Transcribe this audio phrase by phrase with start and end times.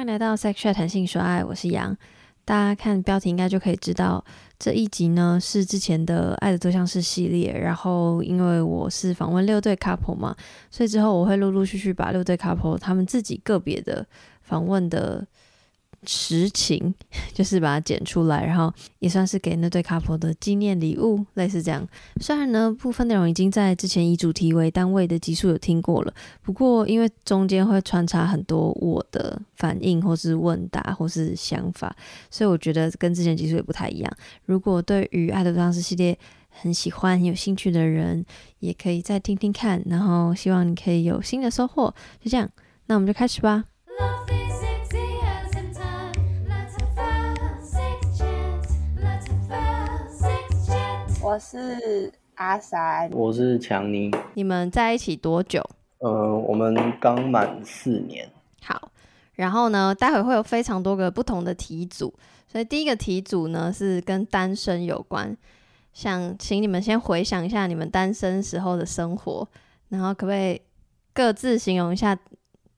[0.00, 1.94] 欢迎来到 Sex Chat 弹性说爱，我是杨。
[2.46, 4.24] 大家看标题应该就可以知道，
[4.58, 7.52] 这一集呢是之前的爱的多项式系列。
[7.52, 10.34] 然后因为我是访问六对 couple 嘛，
[10.70, 14.06] 所以之后我会陆陆续续把六对 couple 他们自己个别的
[14.40, 15.26] 访问的。
[16.06, 16.94] 实情
[17.34, 21.86] 就是把它剪出来，然后也算是给那对 couple 的纪念礼物，类似这样。
[22.20, 31.94] 虽然呢，部分内容已经在之前以主题为单位的集数有听过了，不过因为中间会穿插很多我的反应，或是问答，或是想法，
[32.30, 34.12] 所以我觉得跟之前集数也不太一样。
[34.46, 38.24] 如果对于爱的方式系列很喜欢、很有兴趣的人，
[38.58, 41.94] 也可以再听听看，然后希望你可以有新的收获。
[42.22, 42.48] 就这样，
[42.86, 43.64] 那我们就开始吧。
[51.22, 54.10] 我是阿三，我是强尼。
[54.32, 55.62] 你们在一起多久？
[55.98, 58.26] 呃，我们刚满四年。
[58.62, 58.90] 好，
[59.34, 62.14] 然后呢，待会会有非常多个不同的题组，
[62.48, 65.36] 所以第一个题组呢是跟单身有关，
[65.92, 69.46] 想请你们先回想一下你们单身时候的生活，
[69.90, 70.62] 然后可不可以
[71.12, 72.18] 各自形容一下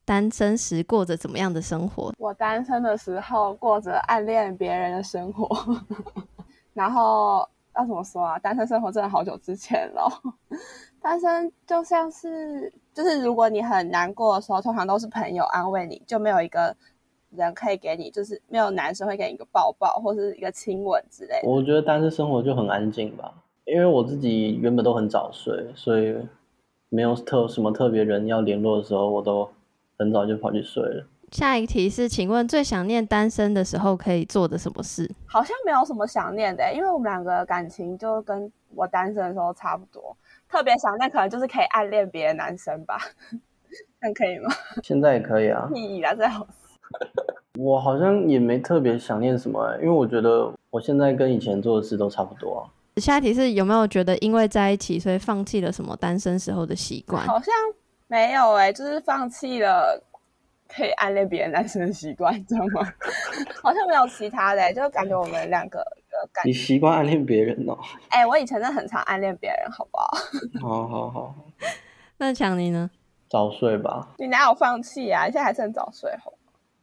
[0.04, 2.12] 单身时过着怎么样的生活？
[2.18, 5.48] 我单身的时候过着暗恋别人的生活，
[6.74, 7.48] 然后。
[7.76, 8.38] 要怎么说啊？
[8.38, 10.08] 单身生活真的好久之前了。
[11.00, 16.76] 单身就像是，就是如果你很难过的时候，通常都是朋友安慰你，就没有一个
[17.30, 21.48] 人可以给你，就是没有男生会给你一个抱抱或是一个亲吻之类的。
[21.48, 23.34] 我觉得单身生活就很安静吧，
[23.64, 26.16] 因为我自己原本都很早睡，所以
[26.88, 29.50] 没有特什么特别人要联络的时候，我都
[29.98, 31.06] 很早就跑去睡了。
[31.32, 35.10] 下一题是，请问最想念单身的时候可以做的什么事？
[35.26, 40.14] 好像没有什么想念的，因为我们两个感情就跟我单身的时候差不多。
[40.46, 42.98] 特别想念可能就是可以暗恋别的男生吧，
[44.00, 44.52] 那可以吗？
[44.82, 45.66] 现在也可以啊。
[45.74, 46.46] 意义啊，最好。
[47.58, 52.68] 我好像也没特别想念什么，因为我觉得我现在跟以前做的事都差不多啊。
[52.96, 57.26] 下一题是有没有觉得因为在一起所以放弃了什么单身时候的习惯？
[57.26, 57.54] 好像
[58.06, 59.98] 没有哎，就是放弃了。
[60.74, 62.92] 可以暗恋别的男生的习惯，知道吗？
[63.62, 66.46] 好像没有其他的，就感觉我们两个的感。
[66.46, 67.78] 你习惯暗恋别人哦？
[68.08, 70.10] 哎，我以前真的很常暗恋别人，好不好？
[70.60, 71.34] 好好好。
[72.18, 72.90] 那强尼呢？
[73.28, 74.08] 早睡吧。
[74.18, 75.24] 你哪有放弃啊？
[75.26, 76.32] 你现在还是很早睡，好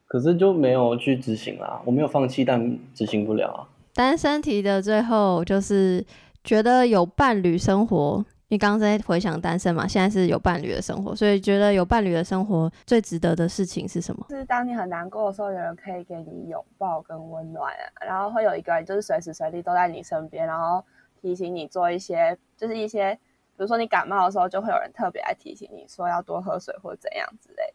[0.06, 1.80] 可是就没有去执行啦。
[1.84, 3.68] 我没有放弃，但执行不了啊。
[3.94, 6.04] 单身题的最后就是
[6.42, 8.24] 觉得有伴侣生活。
[8.50, 9.86] 你刚刚在回想单身嘛？
[9.86, 14.26] 现在是有伴侣的生活，所以觉得有伴侣的生活最值得的事情是什么？
[14.28, 20.84] 是当你很难过的时候，有人可以给你拥抱跟温暖啊，然后会有一个人就是随时随地都在你身边，然后
[21.22, 27.72] 提醒你做一些，就是一些，比如说你感冒的时候，就会有人特别来提醒你说要多喝水或怎样之类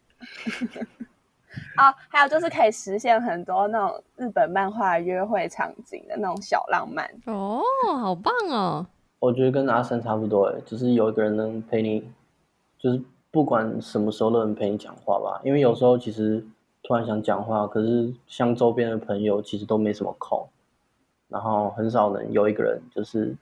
[0.78, 0.86] 的。
[1.76, 7.62] 啊， 还有就是可以实现很多那种日本漫画约会场景的那种小浪漫哦，
[7.98, 8.86] 好棒哦！
[9.26, 12.04] 我觉得跟阿三差不多哎，只是有一个人能陪你，
[12.78, 15.40] 就是不管什么时候都能陪你讲话吧。
[15.44, 16.46] 因为有时候其实
[16.84, 20.46] 突然想讲话，可是像周边的朋友其实都没什么空，
[21.26, 23.36] 然后很少能有一个人就是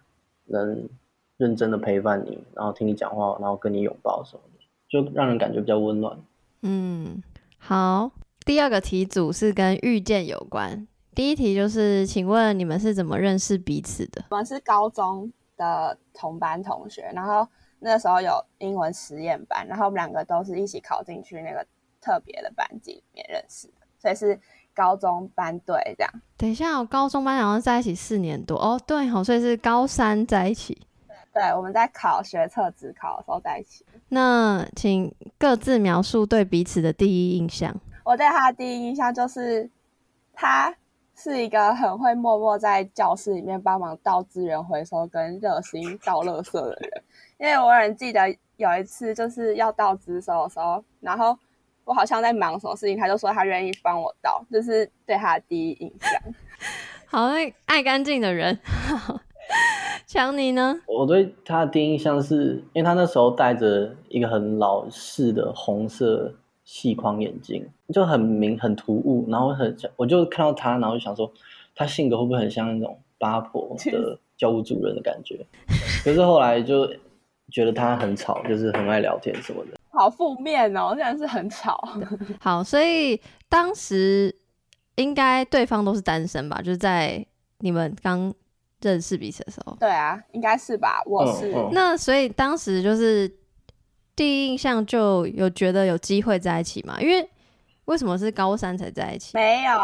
[0.47, 0.89] 能
[1.37, 6.17] 认真的陪伴你，然后听你讲话，然后跟你拥抱什么的，就让人感觉比较温暖。
[6.63, 7.23] 嗯，
[7.59, 8.11] 好，
[8.47, 10.89] 第二个题组是跟遇见有关。
[11.15, 14.25] 第一题就是，请问你们是怎么认识彼此的？
[14.31, 15.31] 我们是高中。
[15.57, 17.47] 的同班同学，然后
[17.79, 21.65] 那个时候有英文实验班，然后我们两个都是一起考进去那个
[22.01, 24.39] 特别的班级里面认识的，所以是
[24.75, 26.13] 高中班队这样。
[26.37, 30.87] 等一下，我高中班好像在一起四年多哦，对好，所以是高三在一起。
[31.33, 33.85] 对，我们在考学测、职考的时候在一起。
[34.09, 37.75] 那请各自描述对彼此的第一印象。
[38.05, 39.71] 我对他的第一印象就是
[40.33, 40.75] 他。
[41.25, 47.03] 是一个很会默默在教室里面帮忙倒资源回收跟热心倒垃圾的人，
[47.39, 51.35] 因为我很记得有一次就是要倒资收的时候，然后
[51.87, 56.21] 我好像在忙什么事情，他就说他愿意帮我倒，就是对他的第一印象。
[57.09, 58.59] 好爱爱干净的人，
[60.07, 60.79] 强尼呢？
[60.87, 66.35] 我对他的第一印象是因为他那时候戴着一个很老式的红色。
[66.65, 67.63] 细框眼镜
[67.93, 71.31] 就很明很突兀，然后很我就看到他，然后就想说
[71.75, 75.45] 他性格会不会很像那种八婆的教务主任的感觉？
[76.03, 76.89] 可是后来就
[77.51, 79.79] 觉得他很吵，就是很爱聊天什么的。
[79.91, 81.79] 好负面哦，现在是很吵。
[82.41, 84.35] 好，所以当时
[84.97, 86.63] 应该对方都是单身吧？
[86.63, 87.25] 就是在
[87.59, 88.33] 你们刚
[88.81, 89.77] 认识彼此的时候。
[89.79, 91.03] 对啊，应该是吧？
[91.05, 93.31] 我是那所以当时就是。
[94.17, 97.01] 第一印象就有觉得有机会在一起嘛？
[97.01, 97.29] 因为
[97.87, 99.33] 为什么是高三才在一起？
[99.35, 99.79] 没有，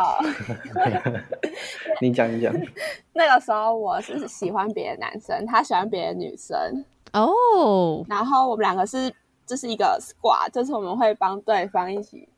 [2.00, 2.54] 你讲一讲。
[3.12, 9.12] 那个时候我是喜欢别的男生，他喜欢别的女生，哦，然后我们两个是
[9.44, 12.28] 这是一个 squad，就是我们会帮对方一起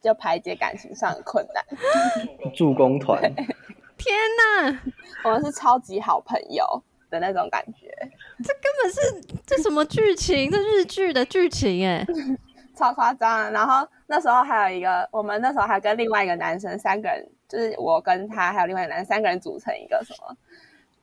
[0.00, 2.52] 就排解感情上的困难。
[2.54, 3.20] 助攻团，
[3.98, 4.16] 天
[4.62, 4.80] 哪，
[5.24, 6.64] 我们是超级好朋友
[7.10, 7.92] 的那种感觉，
[8.44, 10.50] 根本是这什么剧情？
[10.50, 12.06] 这日剧的剧情哎，
[12.76, 13.50] 超夸张的。
[13.50, 20.36] 然后那时候还有一个，我们那时候还跟另外一个男生三个人，就是我跟他还有另外一个男生三个人组成一个什么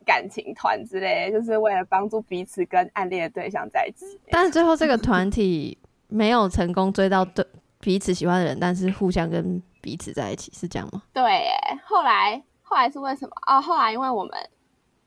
[0.06, 4.06] 感情团之类的，就是为了帮助彼此跟暗恋的对象在一起。
[4.30, 5.78] 但是最后这个团体
[6.08, 7.46] 没有成功追到对
[7.80, 11.02] 彼此喜欢的人，但是互相跟彼此在一起，是这样吗？
[11.12, 11.54] 对耶，
[11.86, 13.32] 后来后来是为什么？
[13.48, 14.32] 哦，后来因为我们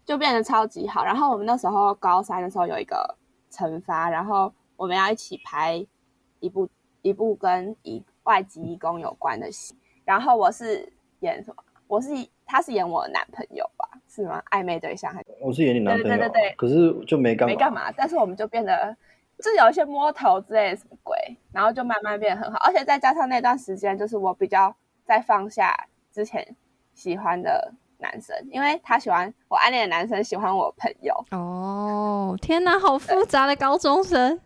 [0.07, 3.17] 就变得超级好，然后我们那时候高三的时候有一个
[3.51, 5.85] 惩罚，然后我们要一起拍
[6.41, 6.69] 一部
[7.03, 9.75] 一部跟一外籍义工有关的戏，
[10.05, 11.63] 然后我是演什么？
[11.89, 12.09] 我是
[12.45, 13.89] 他是演我的男朋友吧？
[14.09, 14.43] 是吗？
[14.51, 17.93] 暧昧对象还是我是演你男朋友啊，对对对对可是就没干嘛，没干嘛？
[17.93, 18.97] 但是我们就变得
[19.43, 21.17] 就有一些摸头之类的什么鬼，
[21.53, 24.75] 然后就慢慢变得很好，而且再加上那段时间，就是我比较
[25.05, 26.57] 在放下之前
[26.95, 34.39] 喜欢的男生，因为他喜欢我暗恋的男生喜欢我朋友，哦，天哪，好复杂的高中生。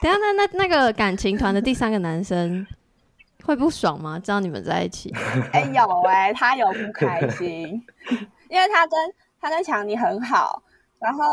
[0.00, 2.66] 等下，那那那个感情团的第三个男生
[3.44, 4.18] 会不爽吗？
[4.18, 5.12] 知道你们在一起？
[5.52, 7.80] 哎、有哎、他有不开心，
[8.50, 8.98] 因为他跟
[9.40, 10.62] 他跟强尼很好，
[10.98, 11.24] 然后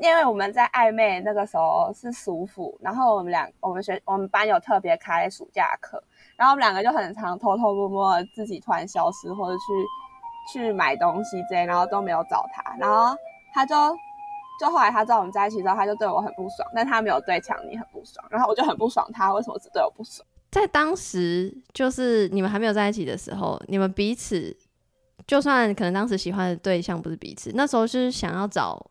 [0.00, 6.02] 因为我们在暧昧那个时候是暑辅，然后我们俩我们学我们班有特别开暑假课，
[6.36, 9.62] 然后我们两个就很常偷偷摸摸的自己突然消失或者去
[10.52, 13.16] 去买东西之类，然后都没有找他，然后
[13.52, 13.74] 他就
[14.60, 20.26] 就后来他知道我们在一起之后，他就对我很不爽，但他没有对强尼很不爽，然后我就很不爽他为什么只对我不爽。
[20.50, 24.56] 在当时，就是你们还没有在一起的时候，你们彼此
[25.26, 28.84] 就算可能当时喜欢的对象不是彼此，那时候是想要找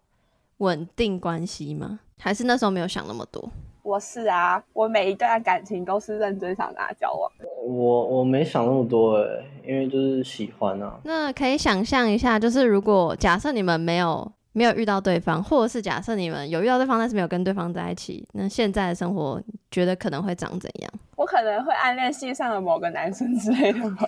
[0.58, 2.00] 稳定关系吗？
[2.18, 3.52] 还是那时候没有想那么多？
[3.90, 7.32] 我是啊，我每一段感情都是认真想跟他交往。
[7.68, 19.42] 我我没想那么多哎，因为就是喜欢啊，那可以想象一下，就是如果假设你们没有没有遇到对方，或者是假设你们有遇到对方，但是没有跟对方在一起，那现在的生活
[19.72, 20.92] 觉得可能会长怎样？
[21.18, 24.08] 我可能会暗恋系上的某个男生之类的吧。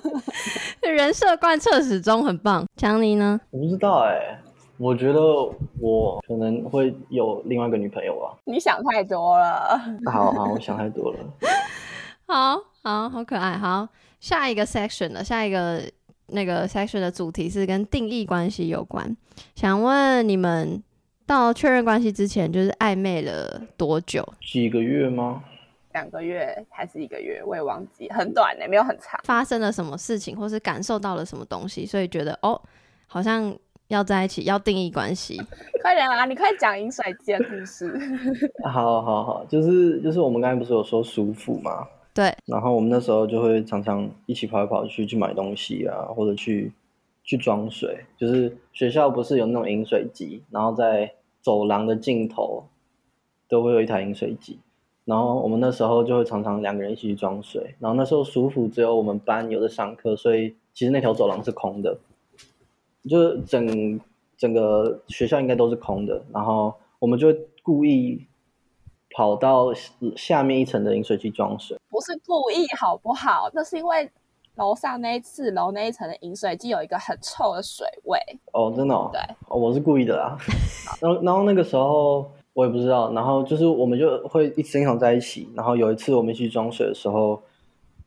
[0.80, 2.64] 人设贯彻始终，很棒。
[2.78, 3.38] 强尼呢？
[3.50, 4.40] 我不知道哎，
[4.78, 5.20] 我觉得
[5.80, 8.38] 我可能会有另外一个女朋友吧。
[8.44, 9.80] 你想太多了。
[10.10, 11.18] 好好，我想太多了。
[12.26, 13.56] 好好好可爱。
[13.56, 13.88] 好，
[14.20, 15.82] 下一个 section 了，下一个
[16.26, 19.16] 那个 section 的主题是跟定义关系有关。
[19.54, 20.82] 想问你们
[21.26, 24.26] 到确认关系之前，就是暧昧了多久？
[24.40, 25.42] 几个月吗？
[25.94, 29.18] 两个月还是一个月，我也忘记，很短呢、没有很长。
[29.24, 32.60] 发生了什么事情，或是感受到了什么东西，所以觉得哦，
[33.06, 33.56] 好像
[33.88, 35.40] 要在一起，要定义关系。
[35.80, 37.96] 快点啊，你快讲饮水机的故事。
[38.68, 41.86] 好好好，就是就是我们刚才不是有说舒服吗？
[42.12, 46.72] 对，然后我们那时候就会常常一起跑来跑去去买东西啊，或者去
[47.22, 48.04] 去装水。
[48.16, 51.12] 就是学校不是有那种饮水机，然后在
[51.42, 52.64] 走廊的尽头
[53.48, 54.58] 都会有一台饮水机。
[55.04, 57.76] 然后我们那时候就会常常两个人一起去装水。
[57.78, 61.96] 然后那时候舒服只有我们班有的上课，所以其实那条走廊是空的，
[63.08, 64.00] 就是整
[64.36, 66.22] 整个学校应该都是空的。
[66.32, 68.26] 然后我们就会故意
[69.14, 69.68] 跑到
[70.16, 71.78] 下面一层的饮水机装水。
[71.88, 73.50] 不是故意好不好？
[73.54, 74.10] 那是因为
[74.56, 78.18] 楼上那一次楼那一层的饮水机有一个很臭的水味。
[78.52, 80.36] 哦，真的、哦，对哦，我是故意的啦。
[81.00, 85.48] 然后，然后那个时候我也不知道，然后就是我们就会一直经常在一起。
[85.54, 87.42] 然后有一次我们一起装水的时候，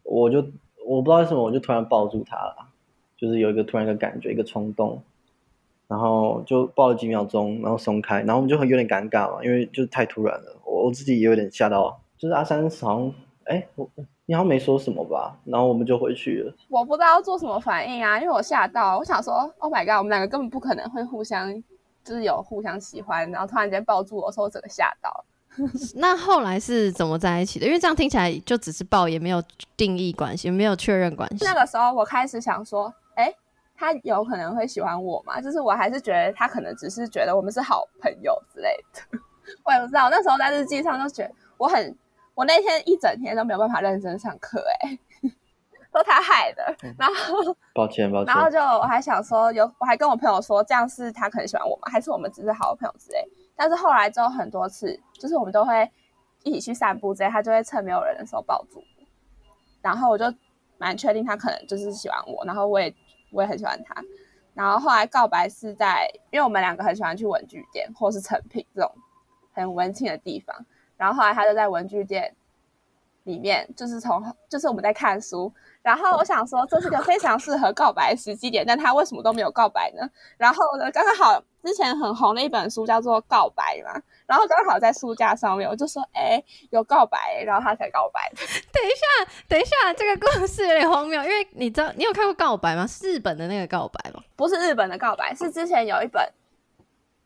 [0.04, 0.40] 我就
[0.88, 2.56] 我不知道为什么，我就突然抱住他了，
[3.20, 5.02] 就是有一个突然一个感觉，一个冲动，
[5.88, 12.00] 然后就抱了几秒钟，然后松开，然后我们就很有点尴尬嘛，因为就是太突然了，我我自己也有点吓到。
[12.18, 13.14] 就是阿三好像，
[13.46, 13.90] 哎，我
[14.26, 15.40] 你好像没说什么吧？
[15.46, 16.54] 然后我们就回去了。
[16.68, 21.64] 我不知道要做什么反应啊，因为我吓到，我想说，Oh my god，我们两个根本不可能会互相，
[22.04, 25.24] 就是有互相喜欢，然后突然间抱住我说，我整个吓到。
[25.96, 27.66] 那后来是怎么在一起的？
[27.66, 29.42] 因为这样听起来就只是抱，也没有
[29.78, 31.46] 定义关系，没有确认关系。
[31.46, 32.94] 那个时候我开始想说，哎，
[33.80, 35.40] 他有可能会喜欢我嘛？
[35.40, 39.20] 就是我还是觉得他可能只是觉得我们是好朋友之类的。
[39.64, 41.98] 我也不知道，那时候在日记上就觉得我很，
[42.36, 45.00] 我那天一整天都没有办法认真上课、哎，
[45.92, 46.76] 都他害的。
[46.98, 48.44] 然后，抱歉，抱歉然。
[48.44, 51.84] 后就我还想说，有我还跟我朋友说，这样是他可能喜欢我吗？
[51.90, 53.26] 还是我们只是好朋友之类？
[53.56, 55.90] 但是后来之后很多次，就是我们都会
[56.44, 59.06] 一起去散步之类，他就会趁没有人的时候抱住我。
[59.82, 60.26] 然后我就
[60.78, 62.94] 蛮确定他可能就是喜欢我，然后我也
[63.32, 64.04] 我也很喜欢他。
[64.54, 68.92] 然后后来告白是在，因为我们两个很喜欢去文具店或是成品这种
[69.54, 70.66] 很文青的地方。
[70.98, 72.36] 然后后来他就在文具店
[73.24, 75.52] 里面，就是从就是我们在看书。
[75.82, 80.10] 然后我想说，这是个非常适合告白的时机点，但他为什么都没有告白呢？
[80.38, 88.30] 然后呢，刚刚好之前很红的一本书叫做《告白》嘛，然后刚好在书架上面，我就说，哎，有告白，然后他才告白。
[88.72, 92.86] 等一下，等一下，这个故事有点荒谬，因为你知道你有看过《告白》吗？
[92.86, 94.24] 是日本的那个《告白》吗？
[94.36, 96.32] 不是日本的《告白》，是之前有一本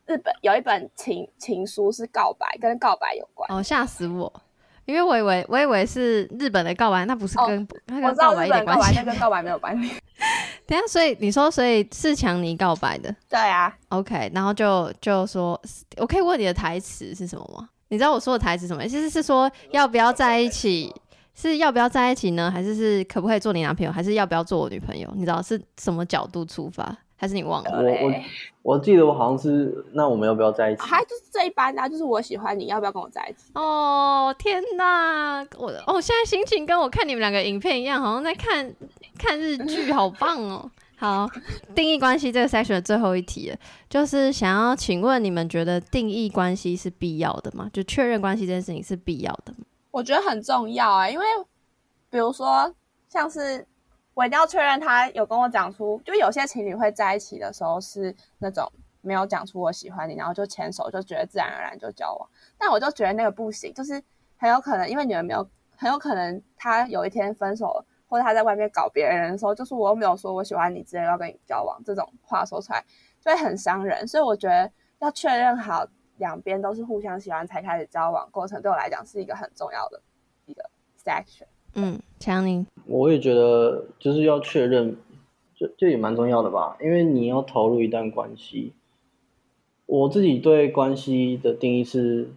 [0.05, 3.51] 日本有一本情情书是告白，跟告白有关。
[3.51, 4.31] 哦，吓死我！
[4.85, 9.91] 因为我以为我以为是日本的告白，那不是跟那跟告白一点关系，那跟告白没有关系。
[10.67, 13.13] 等下，所以你说，所以是强尼告白的？
[13.29, 13.73] 对啊。
[13.89, 15.59] OK，然后就就说，
[15.97, 17.69] 我可以问你的台词是什么吗？
[17.89, 18.83] 你知道我说的台词什么？
[18.87, 20.93] 其实是说要不要在一起，
[21.33, 22.49] 是要不要在一起呢？
[22.51, 23.91] 还是是可不可以做你男朋友？
[23.91, 25.09] 还是要不要做我女朋友？
[25.15, 26.95] 你知道是什么角度出发？
[27.23, 27.71] 还是你忘了？
[27.71, 28.13] 我我
[28.63, 30.81] 我记得我好像是，那我们要不要在一起？
[30.81, 33.49] 还就是这一般的，就是我喜欢你，要不要跟我在一起？
[33.53, 38.75] 哦天哪，我哦现在心情跟我看你们两个影片一样，好像在看
[39.17, 40.69] 看日剧，好棒哦！
[40.97, 41.25] 好，
[41.73, 43.53] 定义关系这个 section 的最后一题，
[43.89, 47.69] 就是想要请问你们觉得定义关系是必要的吗？
[47.71, 49.59] 就确认关系这件事情是必要的吗？
[49.91, 51.25] 我觉得很重要啊，因为
[52.09, 52.69] 比如说
[53.07, 53.65] 像是。
[54.13, 62.29] 我一定要确认他有跟我讲出，就有些情侣会在一起的时候是那种没有讲出我喜欢你，然后就牵手，就觉得自然而然就交往。
[62.57, 64.01] 但我就觉得那个不行，就是
[64.37, 72.83] 很有可能因为你们没有，很有可能他有一天分手，或者他在外面搞别人的时候，就是我又没有说我喜欢你，直接要跟你交往，这种话说出来
[73.19, 74.07] 就会很伤人。
[74.07, 79.99] 所以我觉得要确认好两边都是互相喜欢才开始交往，过程对我来讲是一个很重要的
[80.45, 80.69] 一个
[81.03, 81.47] section。
[81.75, 84.95] 嗯，强宁，我也觉得就是要确认，
[85.55, 88.73] 这这也蛮重要的吧，因为你要投入一段关系。
[89.85, 92.29] 我自己对关系的定义是，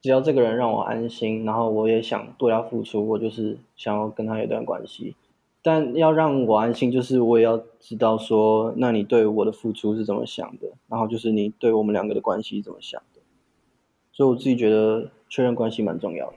[0.00, 5.14] 只要这个人让我安心，然后我也想对他付出，我就是想要跟他有一段关系。
[5.62, 13.20] 但要让我安心，就是我也要知道说，那你对我的付出是怎么想的，然后就是你对我们两个的关系怎么想的。
[14.12, 16.36] 所以我自己觉得确认关系蛮重要的。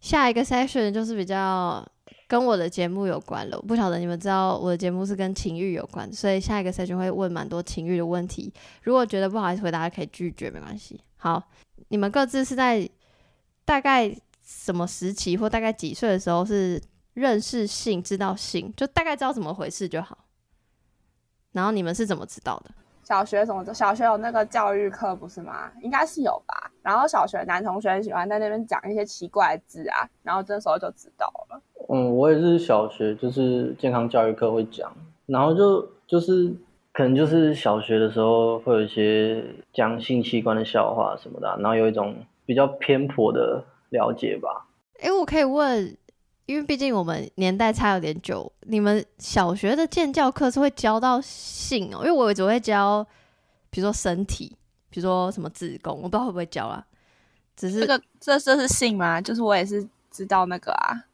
[0.00, 1.86] 下一个 session 就是比较
[2.26, 3.60] 跟我的节目有关了。
[3.60, 8.52] 不晓得你们知道我的节目是跟情欲有关，所以下一个 session 会问蛮多情欲的问题。
[8.82, 11.00] 如果觉得不好意思回答，可以拒绝，没关系。
[11.16, 11.42] 好，
[11.88, 12.88] 你们各自是在
[13.64, 16.82] 大概什么时期或大概几岁的时候是
[17.14, 20.26] 认识性、知道性，就大概知道怎么回事就好。
[21.52, 22.70] 然后你们是怎么知道的？
[23.10, 23.74] 小学什么？
[23.74, 25.68] 小学有那个教育课不是吗？
[25.82, 26.70] 应该是有吧。
[26.80, 31.60] 然后小学男同学很喜欢在那边讲一些奇怪的字啊，然后这时候就知道了。
[31.88, 34.92] 嗯，我也是小学，就是健康教育课会讲，
[35.26, 36.54] 然后就就是
[36.92, 42.14] 可能就是小学的时候会有一些讲性器官的笑话什么的，然后有一种
[42.46, 44.68] 比较偏颇的了解吧。
[45.02, 45.96] 哎，我可以问，
[46.50, 51.98] 因为毕竟我们年代差有点久，你们小学的建教课是会教到性哦？
[51.98, 53.06] 因为我只会教，
[53.70, 54.56] 比如说身体。
[54.92, 56.84] 比如说什么子宫，我不知道会不会教啊。
[57.54, 59.20] 只是这个这这是性吗？
[59.20, 61.04] 就是我也是知道那个啊，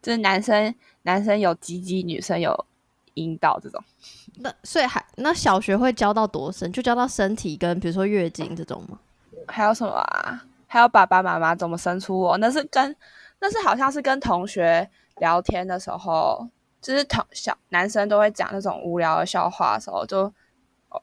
[0.00, 0.72] 就是男生
[1.02, 2.54] 男生有鸡鸡，女生有
[3.14, 3.82] 阴道这种。
[4.36, 6.70] 那所以还那小学会教到多深？
[6.70, 9.00] 就教到身体跟比如说月经这种吗？
[9.48, 10.44] 还有什么啊？
[10.68, 12.38] 还有爸爸妈妈怎么生出我？
[12.38, 12.94] 那是跟
[13.40, 16.48] 那是好像是跟同学聊天的时候，
[16.80, 20.32] 就是同小男生都会讲那种无聊的笑话的时候就。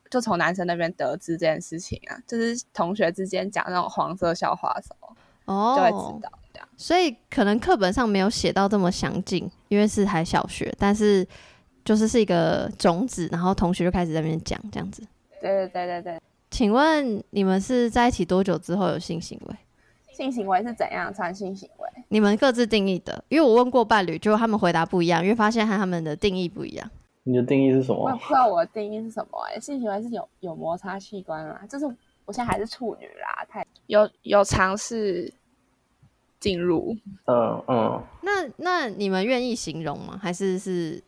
[0.09, 6.67] 就从男生那边得知这件事情啊，就是同学之间讲那种黄色笑话的时候，哦，就会知道这样。
[6.75, 11.27] 所以可能课本上没有写到这么详尽，因为是还小学，但是
[11.85, 15.05] 就是是一个种子，然后同学就开始在那边讲这样子。
[15.39, 16.21] 对对对对对。
[16.49, 19.55] 请问你们是在一起多久之后有性行为？
[20.13, 22.03] 性行为是怎样算性行为？
[22.07, 26.89] 你们各自定义的，因为我问过伴侣，就他们回答不一样，因为发现和他们的定义不一样。
[27.23, 28.03] 你的定义是什么？
[28.03, 31.85] 我也不知道我的定义是什么哎，性行为是有有摩擦器官啊，就是
[32.25, 35.33] 我现在还是处女啦，太有有尝试
[36.39, 38.03] 进入，嗯嗯。
[38.21, 40.19] 那那你们愿意形容吗？
[40.21, 41.01] 还是是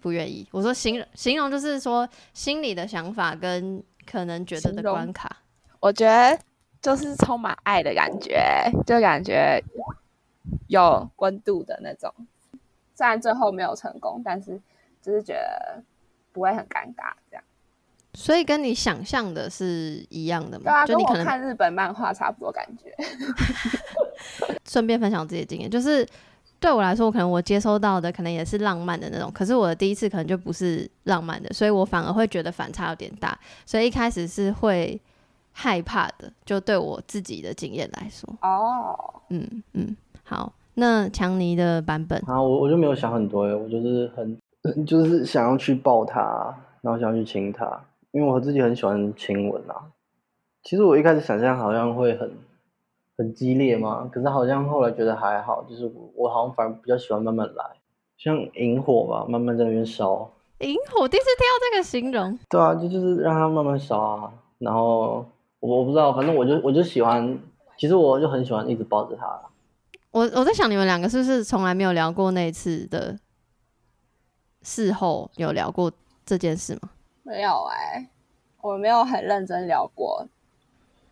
[0.00, 0.46] 不愿意？
[0.50, 5.36] 我说形容形容就是说心里的想法跟可能觉得的关卡。
[5.78, 6.38] 我觉得
[6.82, 9.62] 就是充满爱的感觉，就感觉
[10.68, 12.12] 有温度的那种。
[12.94, 14.60] 虽然最后没有成功，但是。
[15.02, 15.82] 只是觉得
[16.30, 17.42] 不会很尴尬，这样，
[18.12, 20.64] 所以跟你想象的是一样的吗？
[20.64, 22.94] 对啊，跟我看日本漫画差不多感觉。
[24.68, 26.06] 顺便分享自己的经验，就是
[26.60, 35.00] 对我来说，我可能我接收到的可能也是浪漫的那种，可是我的第一次可能就不是浪漫的，所以我反而会觉得反差有点大，所以一开始是会
[35.52, 38.28] 害怕的，就对我自己的经验来说。
[38.42, 44.38] 哦，嗯嗯，好，那强尼的版本，啊，我我就没有想很多耶，我就是很
[44.86, 46.22] 就是想要去抱他，
[46.80, 49.90] 然后想要去亲他，因为我自己很喜欢亲吻啊。
[50.62, 52.30] 其实我一开始想象好像会很
[53.16, 57.64] 很激烈嘛，可是好像后来觉得还好，就是我我好像反而比较喜欢慢慢来，
[58.18, 60.30] 像萤火吧，慢慢在那边烧。
[60.60, 65.24] 萤火第一次听到这个形容，对啊，就就是让它慢慢烧啊，然后
[65.60, 67.38] 我我不知道，反正我就我就喜欢，
[67.78, 69.40] 其实我就很喜欢一直抱着他。
[70.10, 73.16] 我我在想你们两个是不是从来没有聊过那一次的
[74.62, 75.92] 事后有聊过
[76.26, 76.90] 这件事吗？
[77.22, 78.10] 没有哎、
[78.62, 80.26] 我没有很认真聊过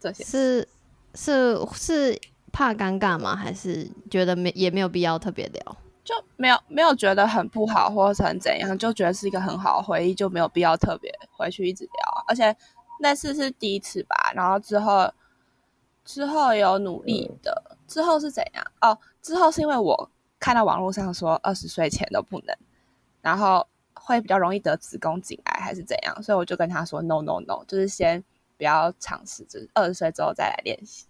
[0.00, 0.24] 这些。
[0.24, 0.68] 是
[1.14, 3.36] 是是怕尴尬吗？
[3.36, 5.76] 还是觉得没也没有必要特别聊？
[6.02, 12.24] 就没有没有觉得很不好或者很怎样，就觉得是一个很好的回忆，就没有必要特别回去一直聊。
[12.26, 12.56] 而且
[12.98, 15.12] 那次是第一次吧，然后之后
[16.04, 18.64] 之后有努力的，之后是怎样？
[18.80, 22.56] 哦，之后是因为我看到网络上说二十岁前都不能，
[23.20, 28.22] 然后会比较容易得子宫颈癌还是怎样，所以我就跟他说 no no no，就是先
[28.56, 31.06] 不要尝试，就是二十岁之后再来练习。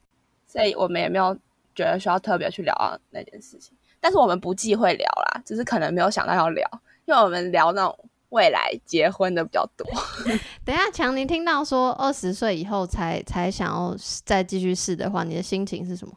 [0.47, 1.35] 所以我们也没有
[1.75, 3.76] 觉得需要特别去聊到那件事情。
[4.00, 6.66] 但是我们不忌讳聊啦，只是可能没有想到要聊，
[7.04, 9.87] 因为我们聊那种未来结婚的比较多。
[10.64, 16.14] 等一下，强尼听到说二十岁以后才才想要再继续试的话，你的心情是什么？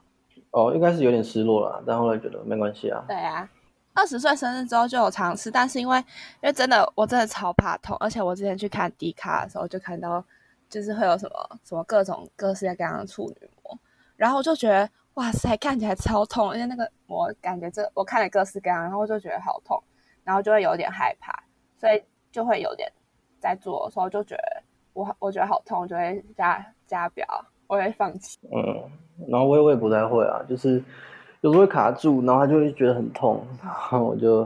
[0.51, 3.03] 哦，应该是有点失落了，但后来觉得没关系啊。
[3.07, 3.49] 对啊，
[3.93, 6.03] 二十岁生日之后就有尝试，但是因为因
[6.41, 10.21] 为真的我真的超怕痛，而且我之前去看迪卡的时候就看到
[10.69, 13.79] 就是会有什么什么各种各式各样的处女膜，
[14.17, 19.81] 然后我就觉得哇塞，看起来超痛，因为那个膜感觉这我看了各式各样，然后我就觉得好痛，
[20.25, 21.31] 然后就会有点害怕，
[21.81, 22.87] 所以就会有点
[23.39, 24.61] 在做的时候就觉得
[24.93, 27.25] 我我觉得好痛，我就会加加表，
[27.65, 28.37] 我会放弃。
[28.53, 28.83] 嗯，
[29.27, 30.75] 然后我也我也不太会啊，就是
[31.41, 34.41] 有时候会卡住，然后他就会觉得很痛，然后我就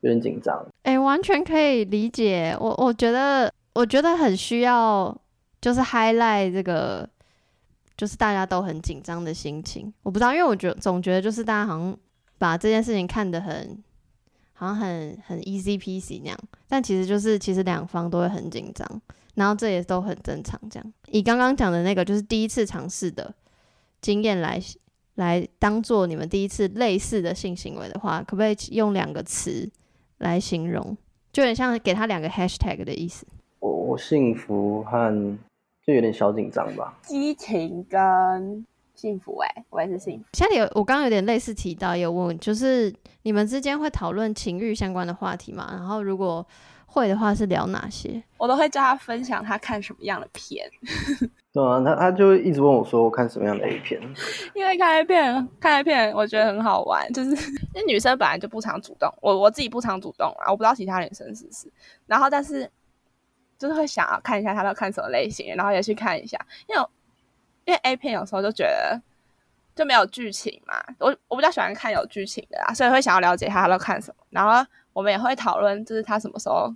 [0.00, 0.64] 有点紧张。
[0.84, 2.56] 哎、完全可以理解。
[2.58, 5.14] 我我觉得，我觉得很需要，
[5.60, 7.06] 就是 highlight 这个，
[7.98, 9.92] 就是大家都很紧张的心情。
[10.02, 11.94] 我不知道，因为我觉得总觉得就是大家好像
[12.38, 13.82] 把这件事情看得很，
[14.56, 19.00] 好像很很 easy peasy 那样，但其实就是其实两方都会很紧张，
[19.34, 20.60] 然后这也都很正常。
[20.68, 23.32] 这样以刚刚讲的那个就是第一次尝试的
[24.00, 24.60] 经验来
[25.14, 29.70] 来当做你们第一次类似的性行为的话，可不可以用两个词？
[30.18, 30.96] 来形容，
[31.30, 33.26] 就有点像给他两个 hashtag 的意思。
[33.58, 35.38] 我我幸福和
[35.86, 36.98] 就有点小紧张吧。
[37.02, 38.64] 激情跟
[38.96, 40.24] 幸福、欸，哎，我也是幸福。
[40.32, 45.68] 下里有我刚刚有点类似提到，有问，就是你们之间会讨论情欲相关的话题吗？
[45.72, 46.44] 然后如果
[46.86, 48.22] 会的话，是聊哪些？
[48.38, 50.66] 我都会叫他分享他看什么样的片，
[51.52, 54.00] 对啊，他他就一直问我说我看什么样的 A 片。
[54.54, 61.70] 因为看 A 片，看 A 片我觉得很好玩，就是因为女生本来就不常主动，我我自己不常主动啊，我不知道其他女生是不是。
[62.06, 62.70] 然后但是
[63.58, 66.90] 就是会想要看一下他都看什么类型，然后也去看一下，因为我
[67.66, 68.98] 因为 A 片有时候就觉得
[69.74, 76.72] 就没有剧情嘛，我我比较喜欢看有剧情的啦，所以会想要了解他都看什么，然后我们也会讨论就是他什么时候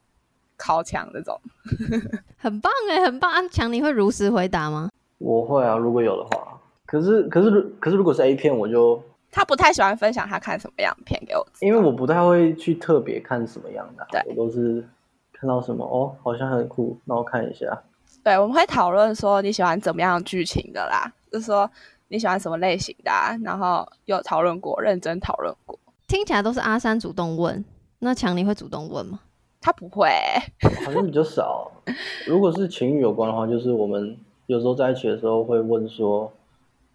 [0.59, 1.41] 靠墙这种。
[2.37, 3.31] 很棒哎，很棒！
[3.33, 4.91] 安强，你会如实回答吗？
[5.19, 6.61] 我会啊，如果有的话。
[6.87, 9.01] 可是可是可是如果是 A 片，我就
[9.31, 14.85] 他不太喜欢分享他看什么样的片给我，因为我不太会去特别看什么样的啊、对我都是
[15.33, 17.81] 看到什么哦，好像很酷，那我看一下。
[18.23, 21.71] 对，我们会讨论说你喜欢怎么样的剧情的啦，就是说
[22.09, 25.79] 你喜欢什么类型的、啊，然后有讨论过，认真讨论过。
[26.07, 27.65] 听起来都是阿三主动问，
[28.01, 29.21] 那强尼会主动问吗？
[29.63, 30.43] 他不会欸、
[30.87, 31.71] 好像比较少。
[32.27, 36.33] 如果是情侣有关的话，就是我们有时候在一起的时候会问说，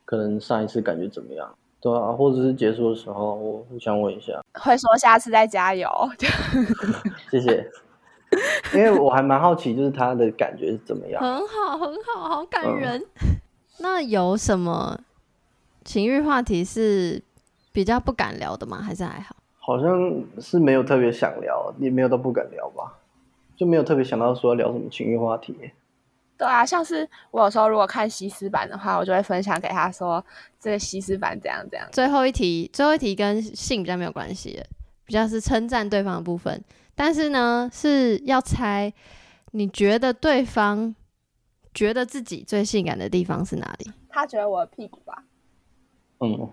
[0.03, 5.87] 可能上一次感觉怎么样，对啊，或者是结束的时候，我互相问一下，会说下次再加油。
[7.29, 7.69] 谢谢。
[8.73, 11.21] 因为我还蛮好奇，就是他的感觉是怎么样。
[11.21, 13.05] 很好，很好，好感嗯人。
[13.79, 14.99] 那有什么
[15.83, 17.21] 情欲话题是
[17.71, 18.81] 比较不敢聊的吗？
[18.81, 19.35] 还是还好？
[19.59, 22.93] 好像是没有特别想聊，也没有都不敢聊吧，
[23.55, 25.71] 就没有特别想到说要聊什么情欲话题。
[26.37, 30.23] 对啊，像是我有时候如果看西施版的话，我就会分享给他说
[30.59, 31.87] 这个西施版怎样怎样。
[31.91, 34.65] 最后一题，最后一题跟性比较没有关系的，
[35.05, 36.63] 比较是称赞对方的部分。
[36.95, 38.91] 但是呢，是要猜
[39.51, 40.95] 你觉得对方
[41.73, 43.91] 觉得自己最性感的地方是哪里？
[44.09, 45.23] 他觉得我的屁股吧，
[46.19, 46.49] 嗯，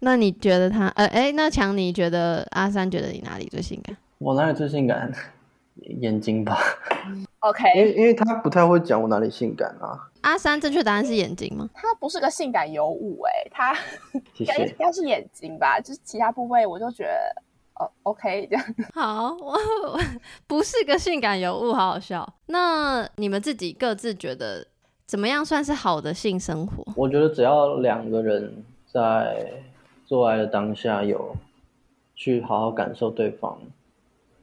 [0.00, 0.88] 那你觉得他？
[0.96, 3.96] 呃，哎，那强，你觉得阿三觉得你哪里最性感？
[4.18, 5.12] 我哪里最性感？
[6.00, 6.58] 眼睛吧。
[7.38, 10.10] OK，因为因为他不太会讲我哪里性感啊。
[10.22, 11.70] 阿三正确答案是眼睛吗？
[11.72, 13.72] 他不是个性感尤物哎，他。
[14.38, 17.42] 应该是眼睛吧，就是其他部位我就觉得
[17.78, 18.64] 哦 OK 这样。
[18.94, 19.56] 好， 我
[20.46, 22.34] 不是个性感尤物，好好笑。
[22.46, 24.66] 那你们自己各自觉得
[25.06, 26.84] 怎么样算是好的性生活？
[26.96, 29.62] 我觉得只要两个人在
[30.06, 31.34] 做爱的当下有
[32.14, 33.58] 去好好感受对方。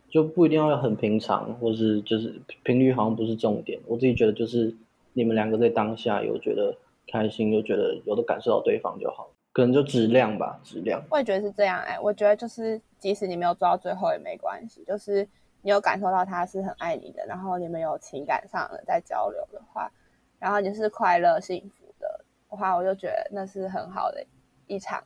[0.08, 3.78] 就不一定要很平常，或是就是频率好像不是重点。
[3.86, 4.74] 我自己觉得就是
[5.12, 6.74] 你们两个在当下有觉得
[7.12, 11.04] 开心，又觉得有的感受到对方就好，可能就质量吧，质量。
[11.10, 15.22] 我也觉得是这样哎，我觉得就是即使你没有做到最后也没关系，就是
[15.62, 19.91] 你有感受到他是很爱你的，然后你们有情感上的在交流的话，
[20.39, 24.26] 然后你是快乐幸福的话，我就觉得那是很好的
[24.65, 25.04] 一场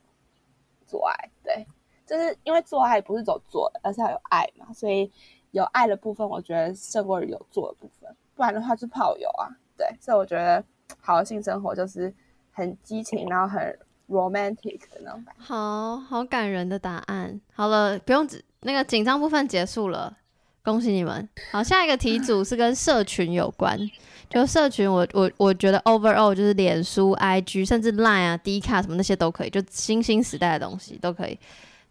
[0.87, 1.67] 做爱，对。
[2.05, 5.11] 就是因为做爱不是走做，而是要有爱嘛，所以
[5.51, 8.15] 有爱的部分，我觉得胜过有做的部分。
[8.33, 9.85] 不然的话，就炮友啊，对。
[9.99, 10.63] 所以我觉得
[11.01, 12.13] 好的性生活就是
[12.53, 13.77] 很激情，然后很
[14.09, 15.23] romantic 的那种。
[15.37, 17.39] 好好感人的答案。
[17.53, 18.27] 好了，不用
[18.61, 20.17] 那个紧张部分结束了，
[20.63, 21.27] 恭喜你们。
[21.51, 23.79] 好，下一个题组是跟社群有关，
[24.29, 31.39] 就社群，我我我觉得 overall 就是脸书、IG，甚至 Line 啊、D 卡什么那些都可以，就新兴时代的东西都可以。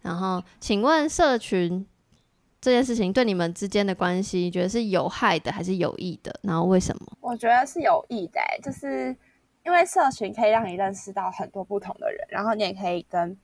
[0.01, 1.85] 然后，请问社群
[2.61, 6.33] 这件事情对你们之间的关系，觉得是有害的还是有益的？
[6.43, 7.05] 然后为什么？
[7.19, 9.13] 我觉得是有益的，就是
[9.69, 13.37] 因为社群可以让你认识到很多不同的人，然后你也可以跟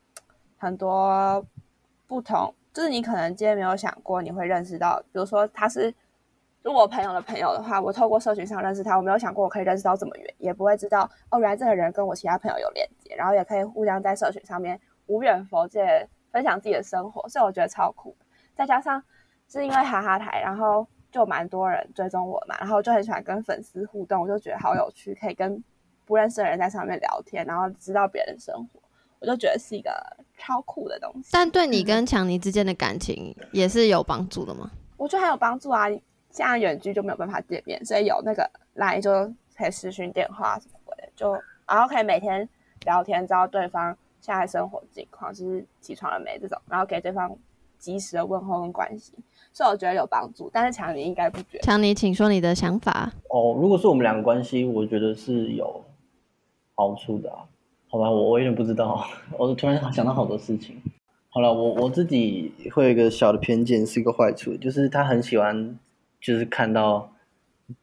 [0.58, 1.46] 很多
[2.08, 5.94] 不同，就是你可能今天没有想过你会认识到，比如说他是
[6.64, 16.10] 如果朋友的朋友的话，我透过社群上认识他，我没有想过我可以认识到这么远，也不会知道哦，原来这个人跟我其他朋友有连接，然后也可以互相在社群上面无远佛界。
[16.32, 18.14] 分享自己的生活，所以我觉得超酷。
[18.54, 19.02] 再加上
[19.48, 25.64] 是因为哈哈台，然后就蛮多人追踪我嘛，然后就很喜欢跟粉丝互动，我就觉得好有趣，可以跟
[26.06, 28.80] 不认识的人在上面聊天，然后知道别人生活，
[29.20, 29.92] 我就觉得是一个
[30.38, 31.30] 超酷的东西。
[31.32, 34.72] 但对你跟强尼之间的感情也是有帮助的吗？
[34.98, 35.88] 我觉得很有帮助啊。
[36.30, 39.12] 现在远距就没有办法见面，所以有那个来就
[39.58, 41.32] 可以视讯电话什么的，就
[41.66, 42.48] 然后可以每天
[42.86, 43.98] 聊天，知道对方。
[44.22, 47.32] 现在生活近况就是起床了没这种，然后给对方
[47.78, 49.14] 及时的问候跟关心，
[49.54, 50.50] 所以我觉得有帮助。
[50.52, 51.60] 但是强尼应该不觉得。
[51.60, 53.12] 强尼，请说你的想法。
[53.30, 55.80] 哦，如果是我们两个关系，我觉得是有
[56.76, 57.40] 好处的啊。
[57.90, 59.08] 好吧，我我有点不知道，
[59.38, 60.82] 我突然想到好多事情。
[61.30, 65.78] 好了，我我自己会有一个小的偏见，是一个坏处，就是他很喜欢，
[66.22, 67.12] 就是看到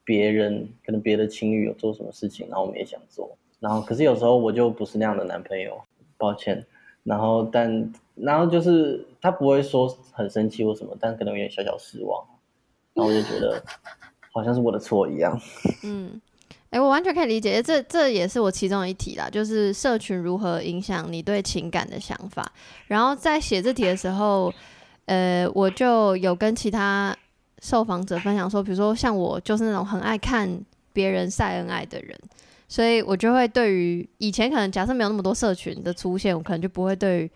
[0.04, 5.80] 别人可能别的情侣有做什么事情，然后我们也想做，然后可是有时候我就不是那样的男朋友。
[6.18, 6.64] 抱歉，
[7.02, 12.24] 然后但然后就是他不会说很生气或什么，但可能有点小小失望，
[12.94, 13.60] 然后我就觉得
[14.32, 15.36] 好像是我的错一样。
[15.82, 16.20] 嗯，
[16.72, 22.50] 哎，我完全可以理解，这这也是我其中一题啦，就是社群如何影响你对情感的想法。
[22.86, 24.50] 然后在写这题的时候，
[25.04, 27.14] 呃，我就有跟其他
[27.60, 30.48] 受访者分享说，比如说像我就是那种很爱看
[30.94, 32.18] 别人晒恩爱的人。
[32.68, 37.30] 所以我就会对于以前可能假设没有那么多社群的出现，我可能就不会对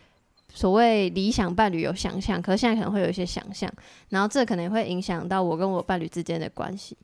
[0.55, 2.41] 所谓理想伴侣有想象。
[2.41, 3.71] 可是现在可能会有一些想象，
[4.09, 6.97] 然后这可能会影响到我跟我伴侣之间的关系。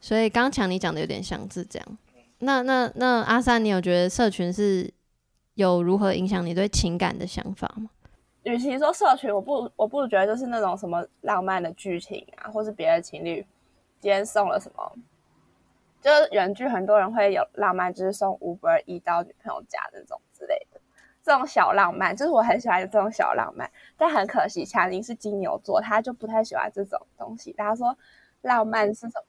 [0.00, 1.98] 所以刚强你讲的有点像是这样。
[2.40, 4.92] 那那那阿三，你有觉得社群是
[5.54, 7.90] 有如何影响你对情感的想法吗？
[8.44, 13.44] 与其说社群，我不我不觉得就是那种什么浪漫的剧情啊，或是别的情侣
[14.00, 14.92] 今天送了什么。
[16.00, 20.80] 就是原剧，很多人会有浪漫，就是送 Uber 一到女朋友家那种之类的，
[21.24, 23.68] 这种小浪漫，就是我很喜欢这种小浪漫。
[23.96, 27.52] 但很可惜，强宁是金牛座，他就不太喜欢这种东西。
[27.52, 27.98] 大家说
[28.42, 29.24] 浪漫是什么？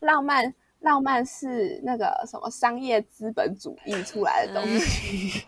[0.00, 5.44] 浪漫，浪漫是那个什么商业资本主义出来的东西。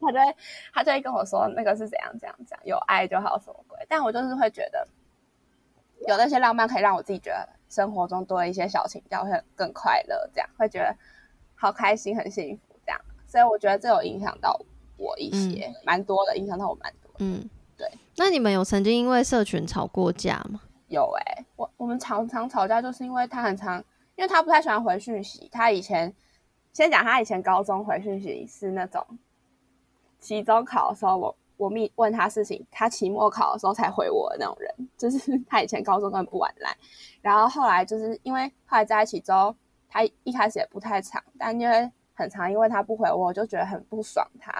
[0.00, 0.36] 他就会，
[0.72, 3.78] 他就会跟我说那个是怎样怎样怎样，有爱就好，什么鬼？
[3.88, 4.86] 但我就是会觉得，
[6.08, 7.48] 有那些浪漫可以让我自己觉得。
[7.72, 10.94] 生活中多一些小情调会更快乐，这样会觉得
[11.54, 13.00] 好开心、很幸福，这样。
[13.26, 14.60] 所以我觉得这有影响到
[14.98, 17.10] 我一些，蛮多的，影响到我蛮多。
[17.20, 17.48] 嗯，
[17.78, 17.90] 对。
[18.18, 20.60] 那你们有曾经因为社群吵过架吗？
[20.92, 23.78] 有哎，我我们常常吵架，就是因为他很常，
[24.14, 25.48] 因为他不太喜欢回讯息。
[25.50, 26.14] 他以前
[26.72, 29.04] 先讲，他以前高中回讯息是那种
[30.20, 31.36] 期中考的时候我。
[31.58, 36.76] 我密问他事情，他期末考的时候才回我的那种人，就是他以前高中根本不玩赖，
[37.20, 39.54] 然后后来就是因为后来在一起之后，
[39.88, 44.50] 他一开始也不太长，但因为很长，因为他不回我，我就觉得很不爽他。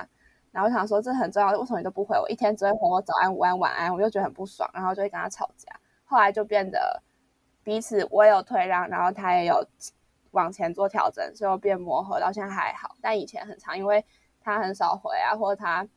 [0.53, 2.29] 然后我想说这很重要，为什么你都不回我？
[2.29, 5.75] 一天只会回我早安、午安、晚安，我就觉得很不爽，然后就会跟他吵架。
[6.12, 7.03] 后来就变得
[7.64, 9.66] 彼此我有退让，然后他也有
[10.33, 12.94] 往前做调整，最后变磨合，到现在还好。
[13.01, 14.05] 但以前很长，因为
[14.42, 15.88] 他很少回啊，或者他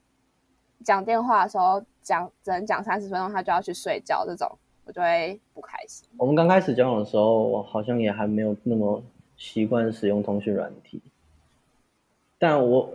[0.85, 6.07] 讲电话的时候讲只能讲三十分钟，他就要去睡觉，这种我就会不开心。
[6.15, 9.03] 我们刚开始交往的时候，我好像也还没有那么
[9.35, 11.01] 习惯使用通讯软体，
[12.39, 12.89] 但我。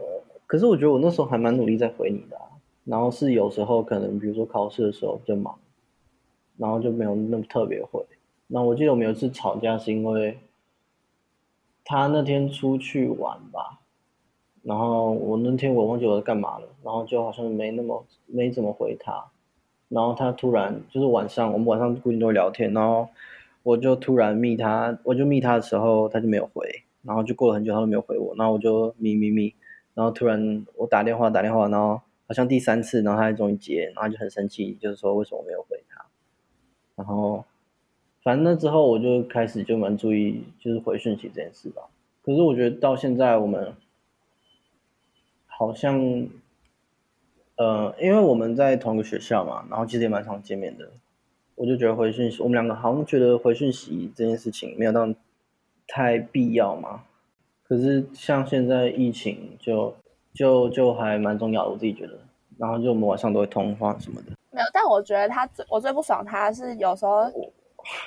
[0.47, 2.37] 可是我觉得我那时候还蛮努力在回你的，
[2.83, 5.57] 然后是有时候可能比如说考试的时候比较忙，
[6.61, 8.05] 然后就没有那么特别回。
[8.49, 10.39] 那我记得我们有一次吵架是因为
[11.85, 13.81] 他那天出去玩吧，
[14.63, 19.25] 然后我那天我忘记我在干嘛了，然后就好像没那么没怎么回他，
[19.89, 23.09] 然后他突然就是晚上我们晚上固定都会聊天，然后
[23.63, 26.69] 我就突然密他，我就密他的时候他就没有回，
[27.03, 29.55] 然后就过了很久他都没有回我，然后我就密密密。
[29.95, 35.83] 然后突然我打电话打电话，然后好像第三次，然后他终于接，然后就很生气，就是说为什么没有回。
[37.01, 37.43] 然后
[38.23, 41.85] 反正那之后我就开始就蛮注意，就是回讯息这件事吧。
[42.23, 43.73] 可是我觉得到现在我们
[45.47, 46.27] 好像，
[47.57, 50.91] 呃，因为我们在同一个学校嘛，然后其实也蛮常见面的，
[51.55, 55.09] 我就觉得回讯息，我们两个好像觉得回讯息这件事情没有到
[55.87, 57.05] 太必要嘛。
[57.65, 59.95] 可是像现在疫情，就
[60.35, 62.19] 就就还蛮重要的，我自己觉得。
[62.59, 64.33] 然后就我们晚上都会通话什么的。
[64.51, 67.31] 没有，但我觉得他最我最不爽，他是有时候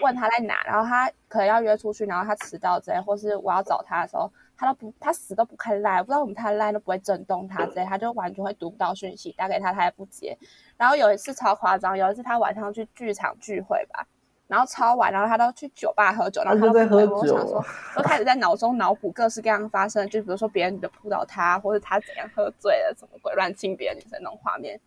[0.02, 10.38] 问他在哪，然后他可能要约出去，然后他迟到之类，或是我要找他的时候，他都不他死都不开赖，不知道我们他赖都不会震动他之类，他就完全会读不到讯息，打给他他也不接。
[10.78, 14.06] 然后有一次超夸张，有一次他晚上去剧场聚会吧。
[14.46, 17.64] 然后超晚，然后他都去酒吧喝酒，然后他都在喝酒。
[17.96, 24.80] 都开始在脑中脑补各式各样发生，就比如说别人的扑倒他，或者他怎样喝醉了，什么鬼乱亲别的女生那种画面。